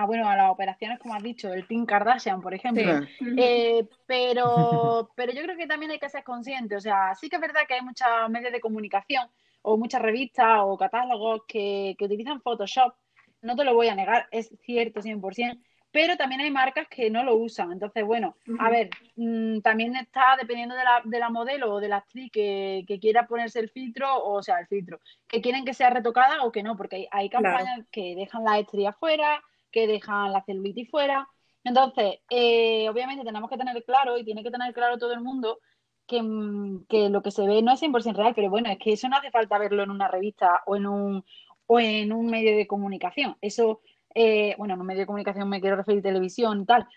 [0.06, 3.00] bueno, a las operaciones, como has dicho, el Team Kardashian, por ejemplo.
[3.36, 6.76] Eh, pero, pero yo creo que también hay que ser consciente.
[6.76, 9.28] O sea, sí que es verdad que hay muchos medios de comunicación
[9.62, 12.94] o muchas revistas o catálogos que, que utilizan Photoshop.
[13.42, 15.60] No te lo voy a negar, es cierto 100%,
[15.96, 17.72] pero también hay marcas que no lo usan.
[17.72, 21.88] Entonces, bueno, a ver, mm, también está dependiendo de la, de la modelo o de
[21.88, 25.88] la actriz que, quiera ponerse el filtro, o sea, el filtro, que quieren que sea
[25.88, 30.44] retocada o que no, porque hay, campañas que dejan la estría fuera, que dejan la
[30.44, 31.26] celulitis fuera.
[31.64, 35.60] Entonces, eh, obviamente tenemos que tener claro y tiene que tener claro todo el mundo
[36.06, 38.92] que, mm, que, lo que se ve no es 100% real, pero bueno, es que
[38.92, 41.24] eso no hace falta verlo en una revista o en un,
[41.66, 43.38] o en un medio de comunicación.
[43.40, 43.80] Eso
[44.18, 46.88] eh, bueno, en un medio de comunicación me quiero referir televisión y tal,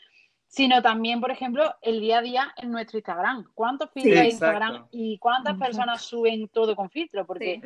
[0.48, 3.46] sino también, por ejemplo, el día a día en nuestro Instagram.
[3.54, 7.26] ¿Cuántos filtros hay en Instagram y cuántas personas suben todo con filtro?
[7.26, 7.62] Porque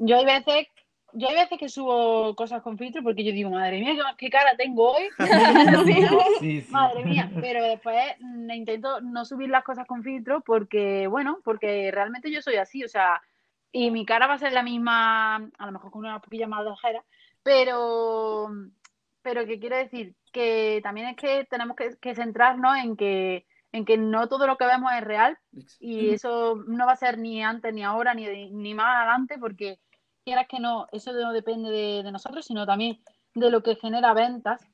[0.00, 0.66] yo hay veces
[1.12, 4.56] yo hay veces que subo cosas con filtro porque yo digo, madre mía, qué cara
[4.56, 5.04] tengo hoy.
[6.70, 11.92] Madre mía, pero después mm, intento no subir las cosas con filtro porque, bueno, porque
[11.92, 13.22] realmente yo soy así, o sea,
[13.70, 16.66] y mi cara va a ser la misma, a lo mejor con una poquilla más
[16.66, 17.04] ojera,
[17.42, 18.50] pero
[19.26, 23.98] pero que quiero decir que también es que tenemos que, centrarnos en que en que
[23.98, 25.36] no todo lo que vemos es real
[25.80, 29.80] y eso no va a ser ni antes ni ahora ni, ni más adelante porque
[30.24, 33.00] quieras que no, eso no depende de, nosotros, sino también
[33.34, 34.64] de lo que genera ventas,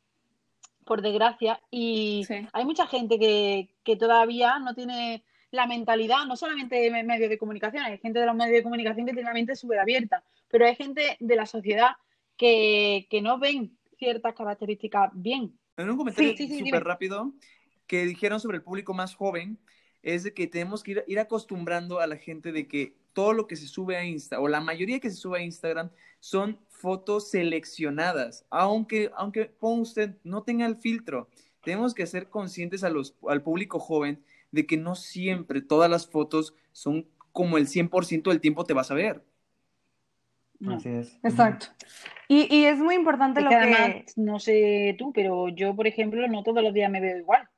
[0.85, 1.59] por desgracia.
[1.71, 7.31] Y hay mucha gente que, que todavía no tiene la mentalidad, no solamente de medios
[7.31, 10.23] de comunicación, hay gente de los medios de comunicación que tiene la mente súper abierta,
[10.49, 11.93] pero hay gente de la sociedad
[12.37, 15.57] que, no ven ciertas características bien.
[15.77, 17.33] En un comentario súper rápido
[17.87, 19.59] que dijeron sobre el público más joven,
[20.03, 23.47] es de que tenemos que ir, ir, acostumbrando a la gente de que todo lo
[23.47, 27.31] que se sube a Insta, o la mayoría que se sube a Instagram, son fotos
[27.31, 31.29] seleccionadas, aunque, aunque usted no tenga el filtro.
[31.63, 36.09] Tenemos que ser conscientes a los, al público joven de que no siempre todas las
[36.09, 39.25] fotos son como el 100% del tiempo te vas a ver.
[40.69, 41.19] Así es.
[41.23, 41.67] Exacto.
[42.29, 46.27] Y, y es muy importante lo que, además, no sé tú, pero yo, por ejemplo,
[46.29, 47.49] no todos los días me veo igual.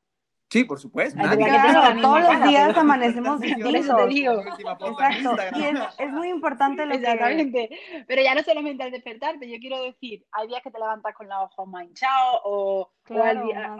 [0.55, 1.21] Sí, por supuesto.
[1.21, 3.75] todos los días amanecemos distintos.
[3.75, 4.09] Exacto.
[4.09, 5.65] Y
[5.99, 7.71] es, muy importante lo Exactamente.
[8.07, 11.29] Pero ya no solamente al despertarte, yo quiero decir, hay días que te levantas con
[11.29, 12.89] los ojos manchados o,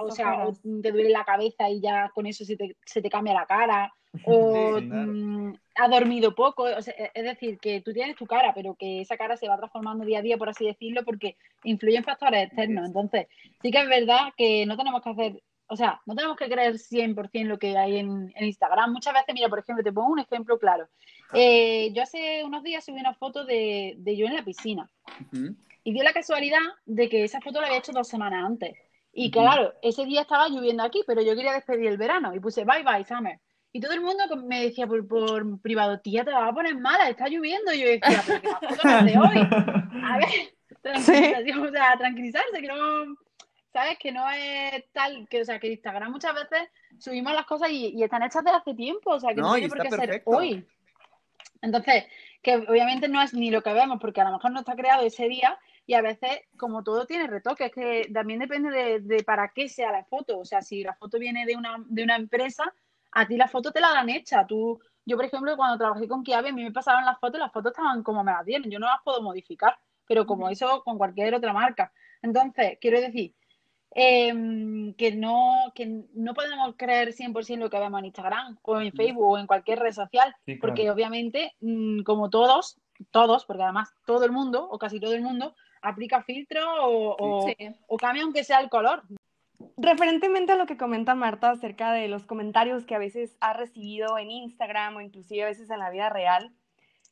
[0.01, 0.49] o, sea,
[0.83, 3.95] te duele la cabeza y ya con eso se te, se te cambia la cara
[4.25, 8.75] o mm, ha dormido poco, o sea, es decir, que tú tienes tu cara, pero
[8.75, 12.47] que esa cara se va transformando día a día, por así decirlo, porque influyen factores
[12.47, 12.85] externos.
[12.85, 13.29] Entonces,
[13.63, 16.75] sí que es verdad que no tenemos que hacer o sea, no tenemos que creer
[16.75, 18.93] 100% lo que hay en, Instagram.
[18.93, 20.89] Muchas veces, mira, por ejemplo, te pongo un ejemplo claro.
[21.33, 24.91] Eh, yo hace unos días subí una foto de, yo en la piscina
[25.83, 28.77] y dio la casualidad de que esa foto la había hecho dos semanas antes.
[29.13, 32.65] Y claro, ese día estaba lloviendo aquí, pero yo quería despedir el verano y puse
[32.65, 33.39] bye bye summer.
[33.73, 37.09] Y todo el mundo me decía por, por privado, tía, te vas a poner mala,
[37.09, 37.73] está lloviendo.
[37.73, 39.49] Y yo decía, pero que la foto no es de hoy.
[40.05, 40.55] A ver,
[40.97, 43.17] o sea, tranquilizarse, que no
[43.75, 43.99] ¿sabes?
[43.99, 48.01] Que no es tal, que, o sea, que Instagram muchas veces subimos las cosas y,
[48.03, 50.65] están hechas de hace tiempo, o sea, que no, tiene por qué ser hoy.
[51.61, 52.05] Entonces,
[52.41, 55.03] que obviamente no es ni lo que vemos, porque a lo mejor no está creado
[55.03, 59.69] ese día y a veces, como todo tiene retoques, que también depende de, para qué
[59.69, 60.39] sea la foto.
[60.39, 62.73] O sea, si la foto viene de una, de una empresa,
[63.11, 64.47] a ti la foto te la dan hecha.
[64.47, 67.53] Tú, yo, por ejemplo, cuando trabajé con Kiabi, a mí me pasaron las fotos, las
[67.53, 70.97] fotos estaban como me las dieron, yo no las puedo modificar, pero como eso con
[70.97, 71.93] cualquier otra marca.
[72.23, 73.35] Entonces, quiero decir
[73.97, 78.93] Em, que, no, que no podemos creer 100% lo que vemos en Instagram o en
[78.93, 82.81] Facebook o en cualquier red social, porque obviamente, mm, como todos,
[83.13, 87.47] todos, porque además todo el mundo o casi todo el mundo aplica filtro o,
[87.87, 89.05] o, cambia aunque sea el color.
[89.77, 94.19] Referentemente a lo que comenta Marta acerca de los comentarios que a veces ha recibido
[94.19, 96.53] en Instagram o inclusive a veces en la vida real,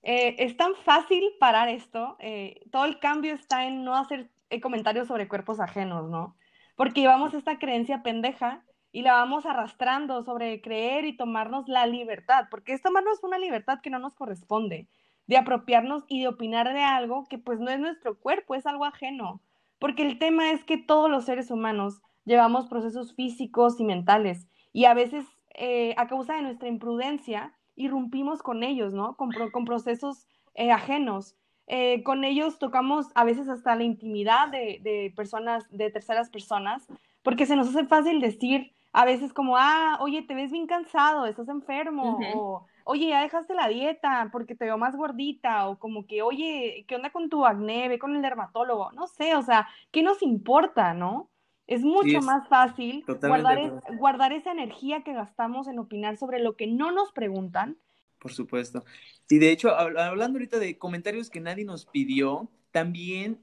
[0.03, 2.17] eh, es tan fácil parar esto.
[2.19, 6.37] Eh, todo el cambio está en no hacer eh, comentarios sobre cuerpos ajenos, ¿no?
[6.77, 12.47] Porque llevamos esta creencia pendeja y la vamos arrastrando sobre creer y tomarnos la libertad,
[12.51, 14.89] porque es tomarnos una libertad que no nos corresponde,
[15.27, 18.85] de apropiarnos y de opinar de algo que pues no es nuestro cuerpo, es algo
[18.85, 19.41] ajeno,
[19.79, 24.85] porque el tema es que todos los seres humanos llevamos procesos físicos y mentales y
[24.85, 29.17] a veces eh, a causa de nuestra imprudencia irrumpimos con ellos, ¿no?
[29.17, 35.13] Con, con procesos eh, ajenos eh, con ellos tocamos a veces hasta la intimidad de,
[35.17, 36.87] personas, de terceras personas,
[37.23, 41.25] porque se nos hace fácil decir a veces como, ah, oye, te ves bien cansado,
[41.25, 46.07] estás enfermo, o oye, ya dejaste la dieta porque te veo más gordita, o como
[46.07, 47.89] que, oye, ¿qué onda con tu acné?
[47.89, 51.31] Ve con el dermatólogo, no sé, o sea, ¿qué nos importa, no?
[51.67, 56.67] Es mucho más fácil guardar, guardar esa energía que gastamos en opinar sobre lo que
[56.67, 57.79] no nos preguntan
[58.23, 58.85] por supuesto.
[59.29, 63.41] Y de hecho, hablando ahorita de comentarios que nadie nos pidió, también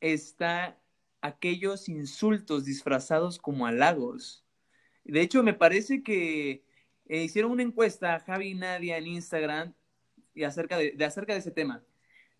[0.00, 0.78] está
[1.20, 4.44] aquellos insultos disfrazados como halagos.
[5.04, 6.64] De hecho, me parece que
[7.06, 9.74] eh, hicieron una encuesta, Javi y Nadia, en Instagram,
[10.34, 11.84] y acerca de, acerca de ese tema.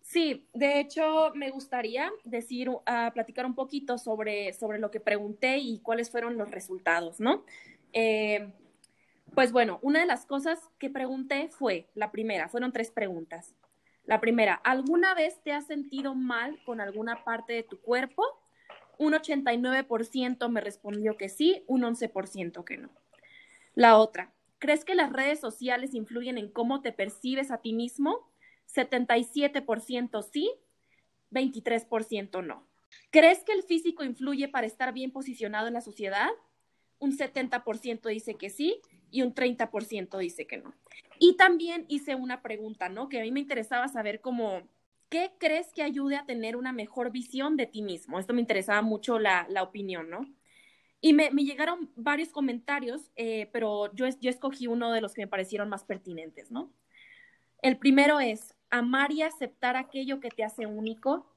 [0.01, 2.81] Sí, de hecho, me gustaría decir, uh,
[3.13, 7.45] platicar un poquito sobre, sobre lo que pregunté y cuáles fueron los resultados, ¿no?
[7.93, 8.51] Eh,
[9.35, 13.55] pues bueno, una de las cosas que pregunté fue, la primera, fueron tres preguntas.
[14.05, 18.23] La primera, ¿alguna vez te has sentido mal con alguna parte de tu cuerpo?
[18.97, 22.89] Un 89% me respondió que sí, un 11% que no.
[23.75, 28.29] La otra, ¿crees que las redes sociales influyen en cómo te percibes a ti mismo?
[28.73, 30.51] 77% sí,
[31.31, 32.67] 23% no.
[33.09, 36.29] ¿Crees que el físico influye para estar bien posicionado en la sociedad?
[36.99, 38.81] Un 70% dice que sí
[39.13, 40.73] y un 30% dice que no.
[41.19, 43.09] Y también hice una pregunta, ¿no?
[43.09, 44.63] Que a mí me interesaba saber cómo,
[45.09, 48.19] ¿qué crees que ayude a tener una mejor visión de ti mismo?
[48.19, 50.25] Esto me interesaba mucho la, opinión, ¿no?
[50.99, 55.27] Y me, llegaron varios comentarios, eh, pero yo, yo escogí uno de los que me
[55.27, 56.73] parecieron más pertinentes, ¿no?
[57.61, 61.31] El primero es amar y aceptar aquello que te hace único,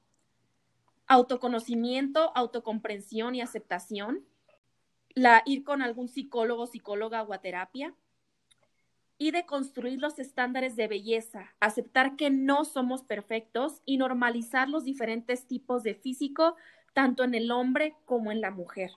[1.08, 4.24] autoconocimiento, autocomprensión y aceptación,
[5.16, 7.94] la, ir con algún psicólogo, psicóloga o a terapia,
[9.18, 14.84] y de construir los estándares de belleza, aceptar que no somos perfectos y normalizar los
[14.84, 16.54] diferentes tipos de físico,
[16.92, 18.90] tanto en el hombre como en la mujer.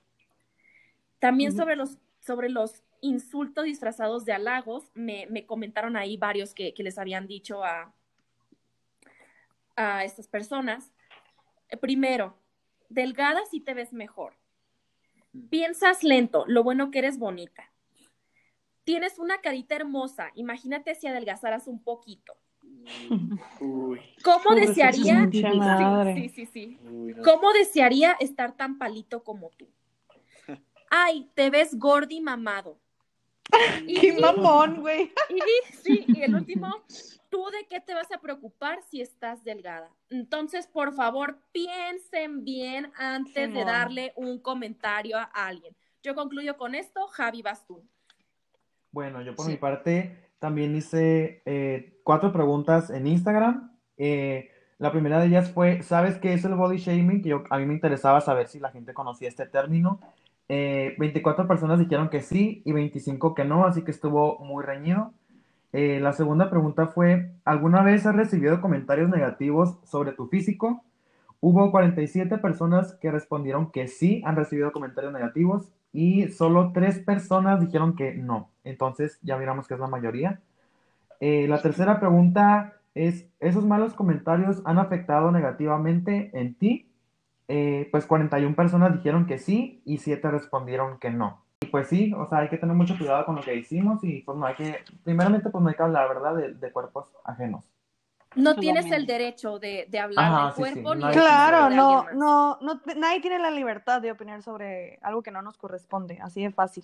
[1.19, 6.97] También sobre, los, sobre los insultos disfrazados de halagos, me, comentaron ahí varios que, les
[6.97, 7.93] habían dicho a,
[9.77, 10.91] a estas personas.
[11.79, 12.35] Primero,
[12.89, 14.33] delgada si te ves mejor.
[15.49, 17.69] Piensas lento, lo bueno que eres bonita
[18.89, 22.33] tienes una carita hermosa, imagínate si adelgazaras un poquito.
[24.23, 25.29] ¿Cómo desearía?
[26.15, 26.79] Sí, sí, sí.
[27.23, 29.67] ¿Cómo desearía estar tan palito como tú?
[30.89, 32.79] Ay, te ves gordi mamado.
[34.01, 35.11] ¡Qué mamón, güey!
[35.29, 36.73] Y, sí, y el último,
[37.29, 39.89] ¿tú de qué te vas a preocupar si estás delgada?
[40.09, 45.75] Entonces, por favor, piensen bien antes de darle un comentario a alguien.
[46.03, 47.83] Yo concluyo con esto, Javi, vas tú.
[48.91, 53.77] Bueno, yo por mi parte también hice eh, cuatro preguntas en Instagram.
[53.97, 57.21] Eh, la primera de ellas fue, ¿sabes qué es el body shaming?
[57.21, 59.99] Que yo, a mí me interesaba saber si la gente conocía este término.
[60.49, 65.13] 24 eh, personas dijeron que sí y 25 que no, así que estuvo muy reñido.
[65.71, 70.83] la segunda pregunta fue, ¿alguna vez has recibido comentarios negativos sobre tu físico?
[71.41, 77.61] Hubo 47 personas que respondieron que sí han recibido comentarios negativos y solo tres personas
[77.61, 78.49] dijeron que no.
[78.63, 80.41] Entonces ya miramos que es la mayoría.
[81.21, 86.88] Eh, la tercera pregunta es, ¿esos malos comentarios han afectado negativamente en ti?
[87.49, 91.43] Eh, pues 41 personas dijeron que sí y 7 respondieron que no.
[91.61, 94.21] Y pues sí, o sea, hay que tener mucho cuidado con lo que hicimos y
[94.21, 97.69] pues no hay que, primeramente pues no hay que hablar, ¿verdad?, de cuerpos ajenos
[98.35, 103.39] no tienes el derecho de, hablar del cuerpo ni Claro, no, no, no, nadie tiene
[103.39, 106.83] la libertad de opinar sobre algo que no nos corresponde, así de fácil.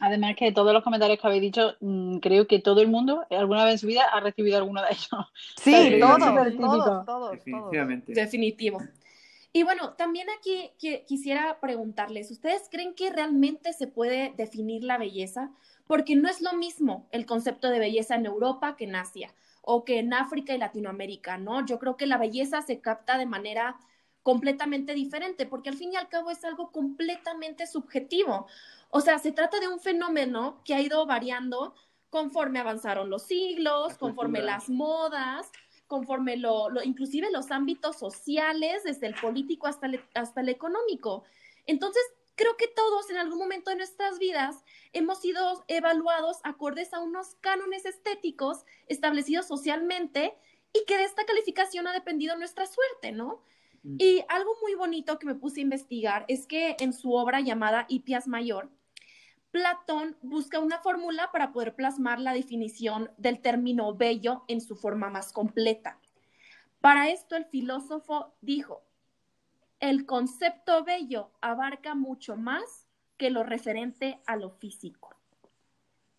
[0.00, 3.64] Además que todos los comentarios que habéis dicho, mm, creo que todo el mundo alguna
[3.64, 5.32] vez en su vida ha recibido alguno de ellos.
[5.60, 8.12] Sí, todos, todos, Definitivamente.
[8.12, 8.80] Definitivo.
[9.56, 10.72] Y bueno, también aquí
[11.06, 15.52] quisiera preguntarles, ¿ustedes creen que realmente se puede definir la belleza?
[15.86, 19.84] Porque no es lo mismo el concepto de belleza en Europa que en Asia o
[19.84, 21.64] que en África y Latinoamérica, ¿no?
[21.64, 23.78] Yo creo que la belleza se capta de manera
[24.24, 28.48] completamente diferente, porque al fin y al cabo es algo completamente subjetivo.
[28.90, 31.76] O sea, se trata de un fenómeno que ha ido variando
[32.10, 35.52] conforme avanzaron los siglos, conforme las modas,
[35.86, 41.24] conforme lo, inclusive los ámbitos sociales, desde el político hasta hasta el económico.
[41.66, 42.02] Entonces,
[42.36, 47.36] creo que todos en algún momento de nuestras vidas hemos sido evaluados acordes a unos
[47.40, 50.34] cánones estéticos establecidos socialmente
[50.72, 53.42] y que de esta calificación ha dependido nuestra suerte, ¿no?
[53.84, 53.96] Mm.
[53.98, 57.86] Y algo muy bonito que me puse a investigar es que en su obra llamada
[57.88, 58.70] Hipias Mayor,
[59.54, 65.10] Platón busca una fórmula para poder plasmar la definición del término bello en su forma
[65.10, 66.00] más completa.
[66.80, 68.82] Para esto el filósofo dijo,
[69.78, 75.14] el concepto bello abarca mucho más que lo referente a lo físico.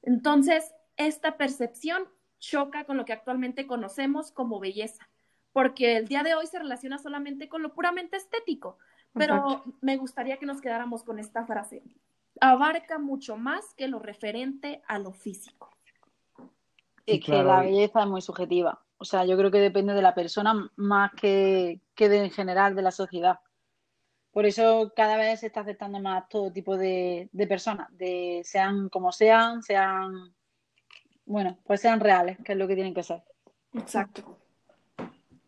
[0.02, 2.08] Entonces, esta percepción
[2.40, 5.10] choca con lo que actualmente conocemos como belleza,
[5.52, 8.78] porque el día de hoy se relaciona solamente con lo puramente estético,
[9.12, 11.84] pero me gustaría que nos quedáramos con esta frase.
[12.42, 15.70] Abarca mucho más que lo referente a lo físico.
[17.06, 18.82] Es que la belleza es muy subjetiva.
[18.98, 22.76] O sea, yo creo que depende de la persona más que, que de, en general
[22.76, 23.40] de la sociedad.
[24.36, 29.14] Por eso cada vez se está aceptando más todo tipo de, personas, de sean como
[29.14, 30.34] sean, sean,
[31.26, 33.24] bueno, pues sean reales, que es lo que tienen que ser.
[33.74, 34.38] Exacto.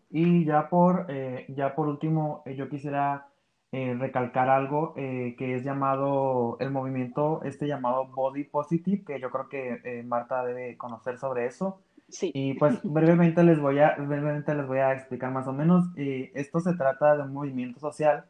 [0.10, 3.28] Y ya por, eh, ya por último, eh, yo quisiera
[3.72, 9.50] eh, recalcar algo que es llamado el movimiento, este llamado Body Positive, que yo creo
[9.50, 11.82] que Marta debe conocer sobre eso.
[12.10, 12.32] Sí.
[12.34, 15.86] Y pues brevemente les voy a, brevemente les voy a explicar más o menos.
[15.96, 18.26] esto se trata de un movimiento social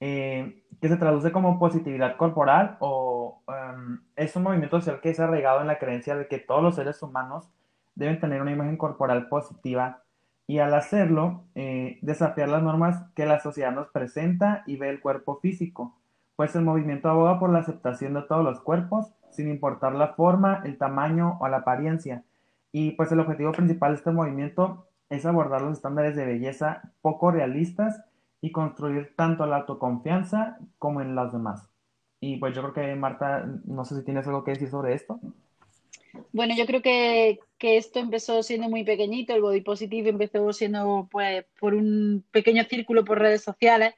[0.00, 5.22] eh, que se traduce como positividad corporal o em, es un movimiento social que se
[5.22, 7.50] ha arraigado en la creencia de que todos los seres humanos
[7.96, 10.04] deben tener una imagen corporal positiva
[10.48, 15.00] y al hacerlo eh, desafiar las normas que la sociedad nos presenta y ve el
[15.00, 15.94] cuerpo físico,
[16.36, 20.62] pues el movimiento aboga por la aceptación de todos los cuerpos sin importar la forma,
[20.64, 22.24] el tamaño o la apariencia.
[22.72, 27.30] Y pues el objetivo principal de este movimiento es abordar los estándares de belleza poco
[27.30, 28.02] realistas
[28.40, 31.68] y construir tanto la autoconfianza como en las demás.
[32.20, 35.20] Y pues yo creo que Marta, no sé si tienes algo que decir sobre esto.
[36.32, 41.08] Bueno, yo creo que, que, esto empezó siendo muy pequeñito, el body positive empezó siendo
[41.10, 43.94] pues por un pequeño círculo por redes sociales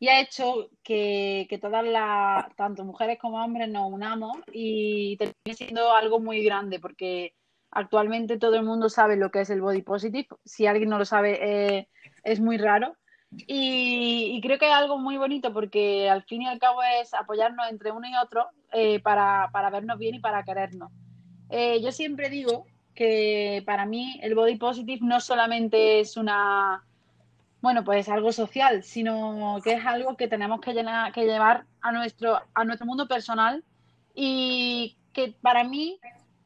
[0.00, 5.54] y ha hecho que, que todas las, tanto mujeres como hombres, nos unamos y termine
[5.54, 7.34] siendo algo muy grande porque
[7.70, 10.28] actualmente todo el mundo sabe lo que es el body positive.
[10.44, 11.88] Si alguien no lo sabe, eh,
[12.22, 12.96] es muy raro.
[13.30, 17.68] Y, creo que es algo muy bonito porque al fin y al cabo es apoyarnos
[17.68, 20.90] entre uno y otro eh, para, para, vernos bien y para querernos.
[21.50, 26.84] Eh, yo siempre digo que para mí el body positive no solamente es una,
[27.60, 31.92] bueno, pues algo social, sino que es algo que tenemos que, llenar, que llevar a
[31.92, 33.64] nuestro, a nuestro mundo personal
[34.14, 35.98] y que para mí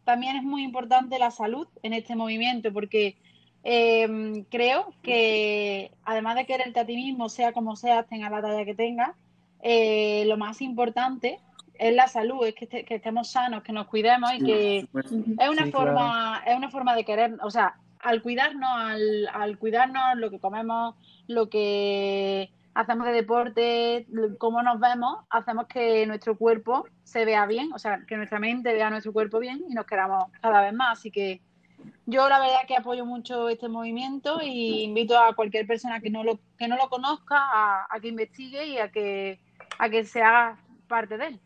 [0.05, 3.17] también es muy importante la salud en este movimiento porque
[3.65, 8.65] eh, creo que además de quererte a ti mismo, sea como sea, tenga la talla
[8.65, 9.15] que tenga,
[9.63, 11.39] eh, lo más importante
[11.83, 15.65] es la salud, es que, que, estemos sanos, que nos cuidemos y que es una
[15.65, 16.51] sí, forma, claro.
[16.51, 20.95] es una forma de querer, o sea, al cuidarnos, al, al, cuidarnos lo que comemos,
[21.27, 24.07] lo que hacemos de deporte,
[24.39, 28.73] cómo nos vemos, hacemos que nuestro cuerpo se vea bien, o sea, que nuestra mente
[28.73, 31.01] vea nuestro cuerpo bien y nos queramos cada vez más.
[31.01, 31.41] Así que
[32.07, 36.23] yo la verdad que apoyo mucho este movimiento y invito a cualquier persona que no
[36.23, 39.41] lo, que no lo conozca a, a que investigue y a que,
[39.79, 41.41] a que se haga parte de él.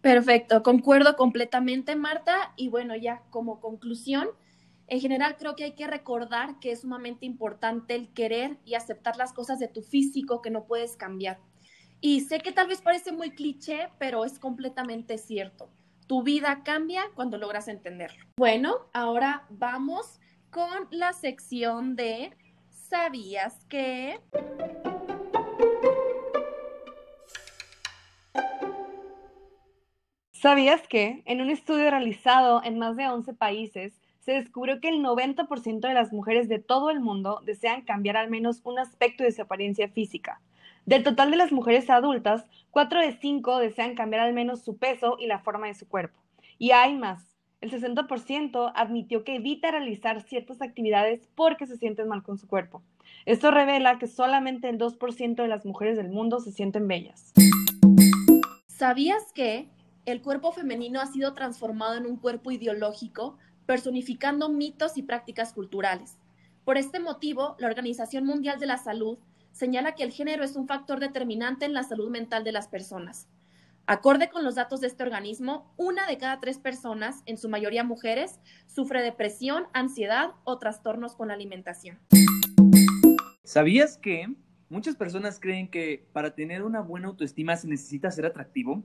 [0.00, 2.52] Perfecto, concuerdo completamente, Marta.
[2.56, 4.28] Y bueno, ya como conclusión,
[4.86, 9.16] en general creo que hay que recordar que es sumamente importante el querer y aceptar
[9.16, 11.38] las cosas de tu físico que no puedes cambiar.
[12.00, 15.68] Y sé que tal vez parece muy cliché, pero es completamente cierto.
[16.06, 18.24] Tu vida cambia cuando logras entenderlo.
[18.36, 20.20] Bueno, ahora vamos
[20.50, 22.32] con la sección de
[22.88, 24.18] ¿Sabías que?
[30.40, 35.02] ¿Sabías que en un estudio realizado en más de 11 países se descubrió que el
[35.02, 39.32] 90% de las mujeres de todo el mundo desean cambiar al menos un aspecto de
[39.32, 40.40] su apariencia física?
[40.86, 45.16] Del total de las mujeres adultas, 4 de 5 desean cambiar al menos su peso
[45.18, 46.20] y la forma de su cuerpo.
[46.56, 47.36] Y hay más.
[47.60, 52.84] El 60% admitió que evita realizar ciertas actividades porque se sienten mal con su cuerpo.
[53.26, 57.32] Esto revela que solamente el 2% de las mujeres del mundo se sienten bellas.
[58.68, 59.66] ¿Sabías que
[60.12, 63.36] el cuerpo femenino ha sido transformado en un cuerpo ideológico,
[63.66, 66.16] personificando mitos y prácticas culturales?
[66.64, 69.18] Por este motivo, la Organización Mundial de la Salud
[69.52, 73.28] señala que el género es un factor determinante en la salud mental de las personas.
[73.86, 77.84] Acorde con los datos de este organismo, una de cada tres personas, en su mayoría
[77.84, 81.98] mujeres, sufre depresión, ansiedad o trastornos con la alimentación.
[83.44, 84.34] ¿Sabías que
[84.70, 88.84] muchas personas creen que para tener una buena autoestima se necesita ser atractivo?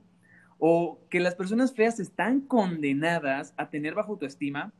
[0.65, 4.71] ¿O que las personas feas están condenadas a tener baja autoestima?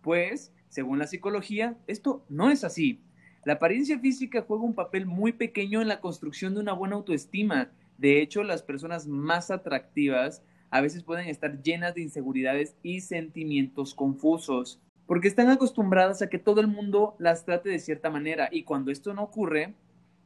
[0.00, 3.02] Pues, según la psicología, esto no es así.
[3.44, 7.70] La apariencia física juega un papel muy pequeño en la construcción de una buena autoestima.
[7.98, 13.94] De hecho, las personas más atractivas a veces pueden estar llenas de inseguridades y sentimientos
[13.94, 18.62] confusos, porque están acostumbradas a que todo el mundo las trate de cierta manera y
[18.62, 19.74] cuando esto no ocurre,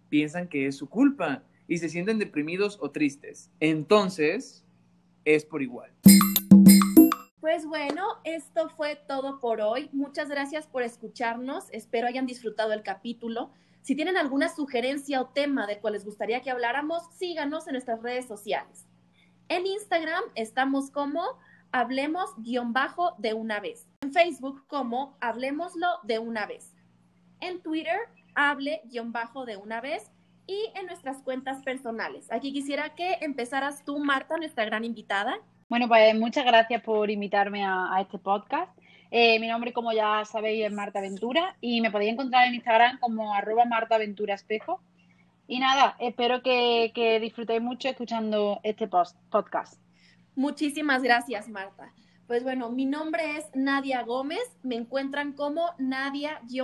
[0.09, 3.51] piensan que es su culpa y se sienten deprimidos o tristes.
[3.59, 4.65] Entonces,
[5.25, 5.93] es por igual.
[7.41, 9.89] Pues bueno, esto fue todo por hoy.
[9.93, 11.65] Muchas gracias por escucharnos.
[11.73, 13.51] Espero hayan disfrutado el capítulo.
[13.83, 18.03] Si tienen alguna sugerencia o tema del cual les gustaría que habláramos, síganos en nuestras
[18.03, 18.87] redes sociales.
[19.49, 21.23] En Instagram estamos como
[21.73, 23.89] hablemos-bajo de una vez.
[24.03, 26.75] En Facebook como hablemoslo de una vez.
[27.41, 27.99] En Twitter,
[28.35, 30.11] hable-bajo de una vez.
[30.51, 32.27] Y en nuestras cuentas personales.
[32.33, 35.39] Aquí quisiera que empezaras tú, Marta, nuestra gran invitada.
[35.69, 38.77] Bueno, pues muchas gracias por invitarme a, a este podcast.
[39.13, 42.99] Eh, mi nombre, como ya sabéis, es Marta Ventura y me podéis encontrar en Instagram
[42.99, 44.81] como arroba Marta Ventura Espejo.
[45.47, 49.81] Y nada, espero que, que disfrutéis mucho escuchando este post, podcast.
[50.35, 51.93] Muchísimas gracias, Marta.
[52.27, 54.59] Pues bueno, mi nombre es Nadia Gómez.
[54.65, 56.55] Me encuentran como Nadia-GGC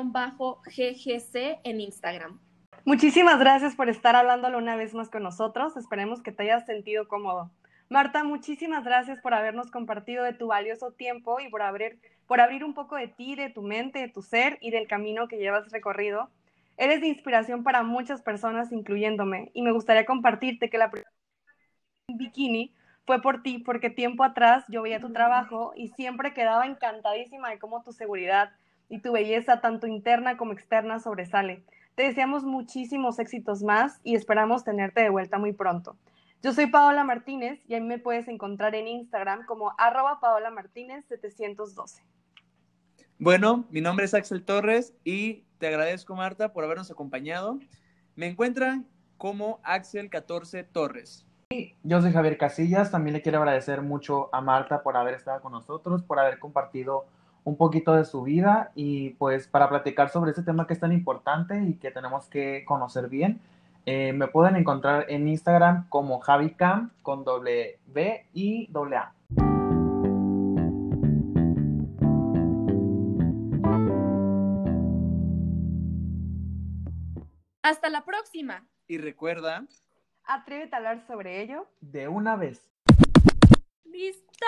[1.63, 2.41] en Instagram.
[2.87, 5.77] Muchísimas gracias por estar hablándolo una vez más con nosotros.
[5.77, 7.51] Esperemos que te hayas sentido cómodo.
[7.89, 12.63] Marta, muchísimas gracias por habernos compartido de tu valioso tiempo y por abrir, por abrir
[12.63, 15.73] un poco de ti, de tu mente, de tu ser y del camino que llevas
[15.73, 16.31] recorrido.
[16.77, 21.11] Eres de inspiración para muchas personas, incluyéndome, y me gustaría compartirte que la primera
[22.07, 22.73] bikini
[23.05, 27.59] fue por ti, porque tiempo atrás yo veía tu trabajo y siempre quedaba encantadísima de
[27.59, 28.53] cómo tu seguridad
[28.89, 31.65] y tu belleza, tanto interna como externa, sobresale.
[31.97, 35.97] Te deseamos muchísimos éxitos más y esperamos tenerte de vuelta muy pronto.
[36.43, 40.51] Yo soy Paola Martínez y a mí me puedes encontrar en Instagram como arroba Paola
[40.51, 42.03] Martínez 712.
[43.19, 47.59] Bueno, mi nombre es Axel Torres y te agradezco, Marta, por habernos acompañado.
[48.15, 48.87] Me encuentran
[49.17, 51.27] como Axel 14 Torres.
[51.83, 55.53] Yo soy Javier Casillas, también le quiero agradecer mucho a Marta por haber estado con
[55.53, 57.07] nosotros, por haber compartido
[57.47, 60.91] un poquito de su vida y pues para platicar sobre este tema que es tan
[60.91, 63.41] importante y que tenemos que conocer bien.
[63.87, 69.15] Eh, me pueden encontrar en Instagram como JaviCam con doble B y doble A.
[77.63, 78.67] Hasta la próxima.
[78.89, 79.67] Y recuerda,
[80.25, 81.69] Atrévete a hablar sobre ello.
[81.81, 82.76] De una vez.
[83.97, 84.47] ¡Listo!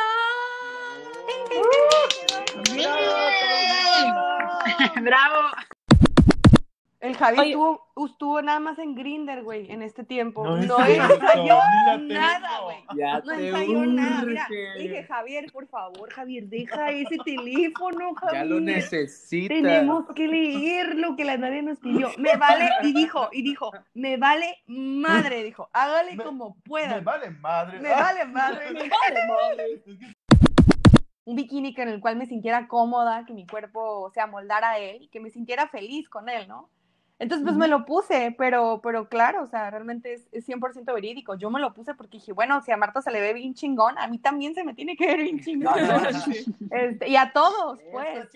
[5.01, 5.41] ¡Bravo!
[7.01, 7.51] El Javi Oye.
[7.51, 10.45] estuvo, estuvo nada más en Grinder, güey, en este tiempo.
[10.45, 10.97] No ensayó
[11.99, 12.77] nada, güey.
[13.25, 14.23] No ensayó nada.
[14.25, 18.43] Mira, dije, Javier, por favor, Javier, deja ese teléfono, Javier.
[18.43, 19.49] Ya lo necesitas.
[19.57, 22.11] Tenemos que leer lo que la nadie nos pidió.
[22.19, 27.01] Me vale, y dijo, y dijo, me vale madre, dijo, hágale Me- como Me pueda.
[27.01, 27.79] vale madre.
[27.79, 28.65] Me vale madre.
[31.27, 34.79] Un bikini que en el cual me sintiera cómoda, que mi cuerpo se amoldara a
[34.79, 36.71] él y que me sintiera feliz con él, ¿no?
[37.21, 41.35] Entonces, pues me lo puse, pero, pero claro, o sea, realmente es, es 100% verídico.
[41.35, 43.99] Yo me lo puse porque dije, bueno, si a Marta se le ve bien chingón,
[43.99, 45.75] a mí también se me tiene que ver bien chingón.
[45.87, 45.99] ¿no?
[46.71, 48.29] Este, y a todos, pues.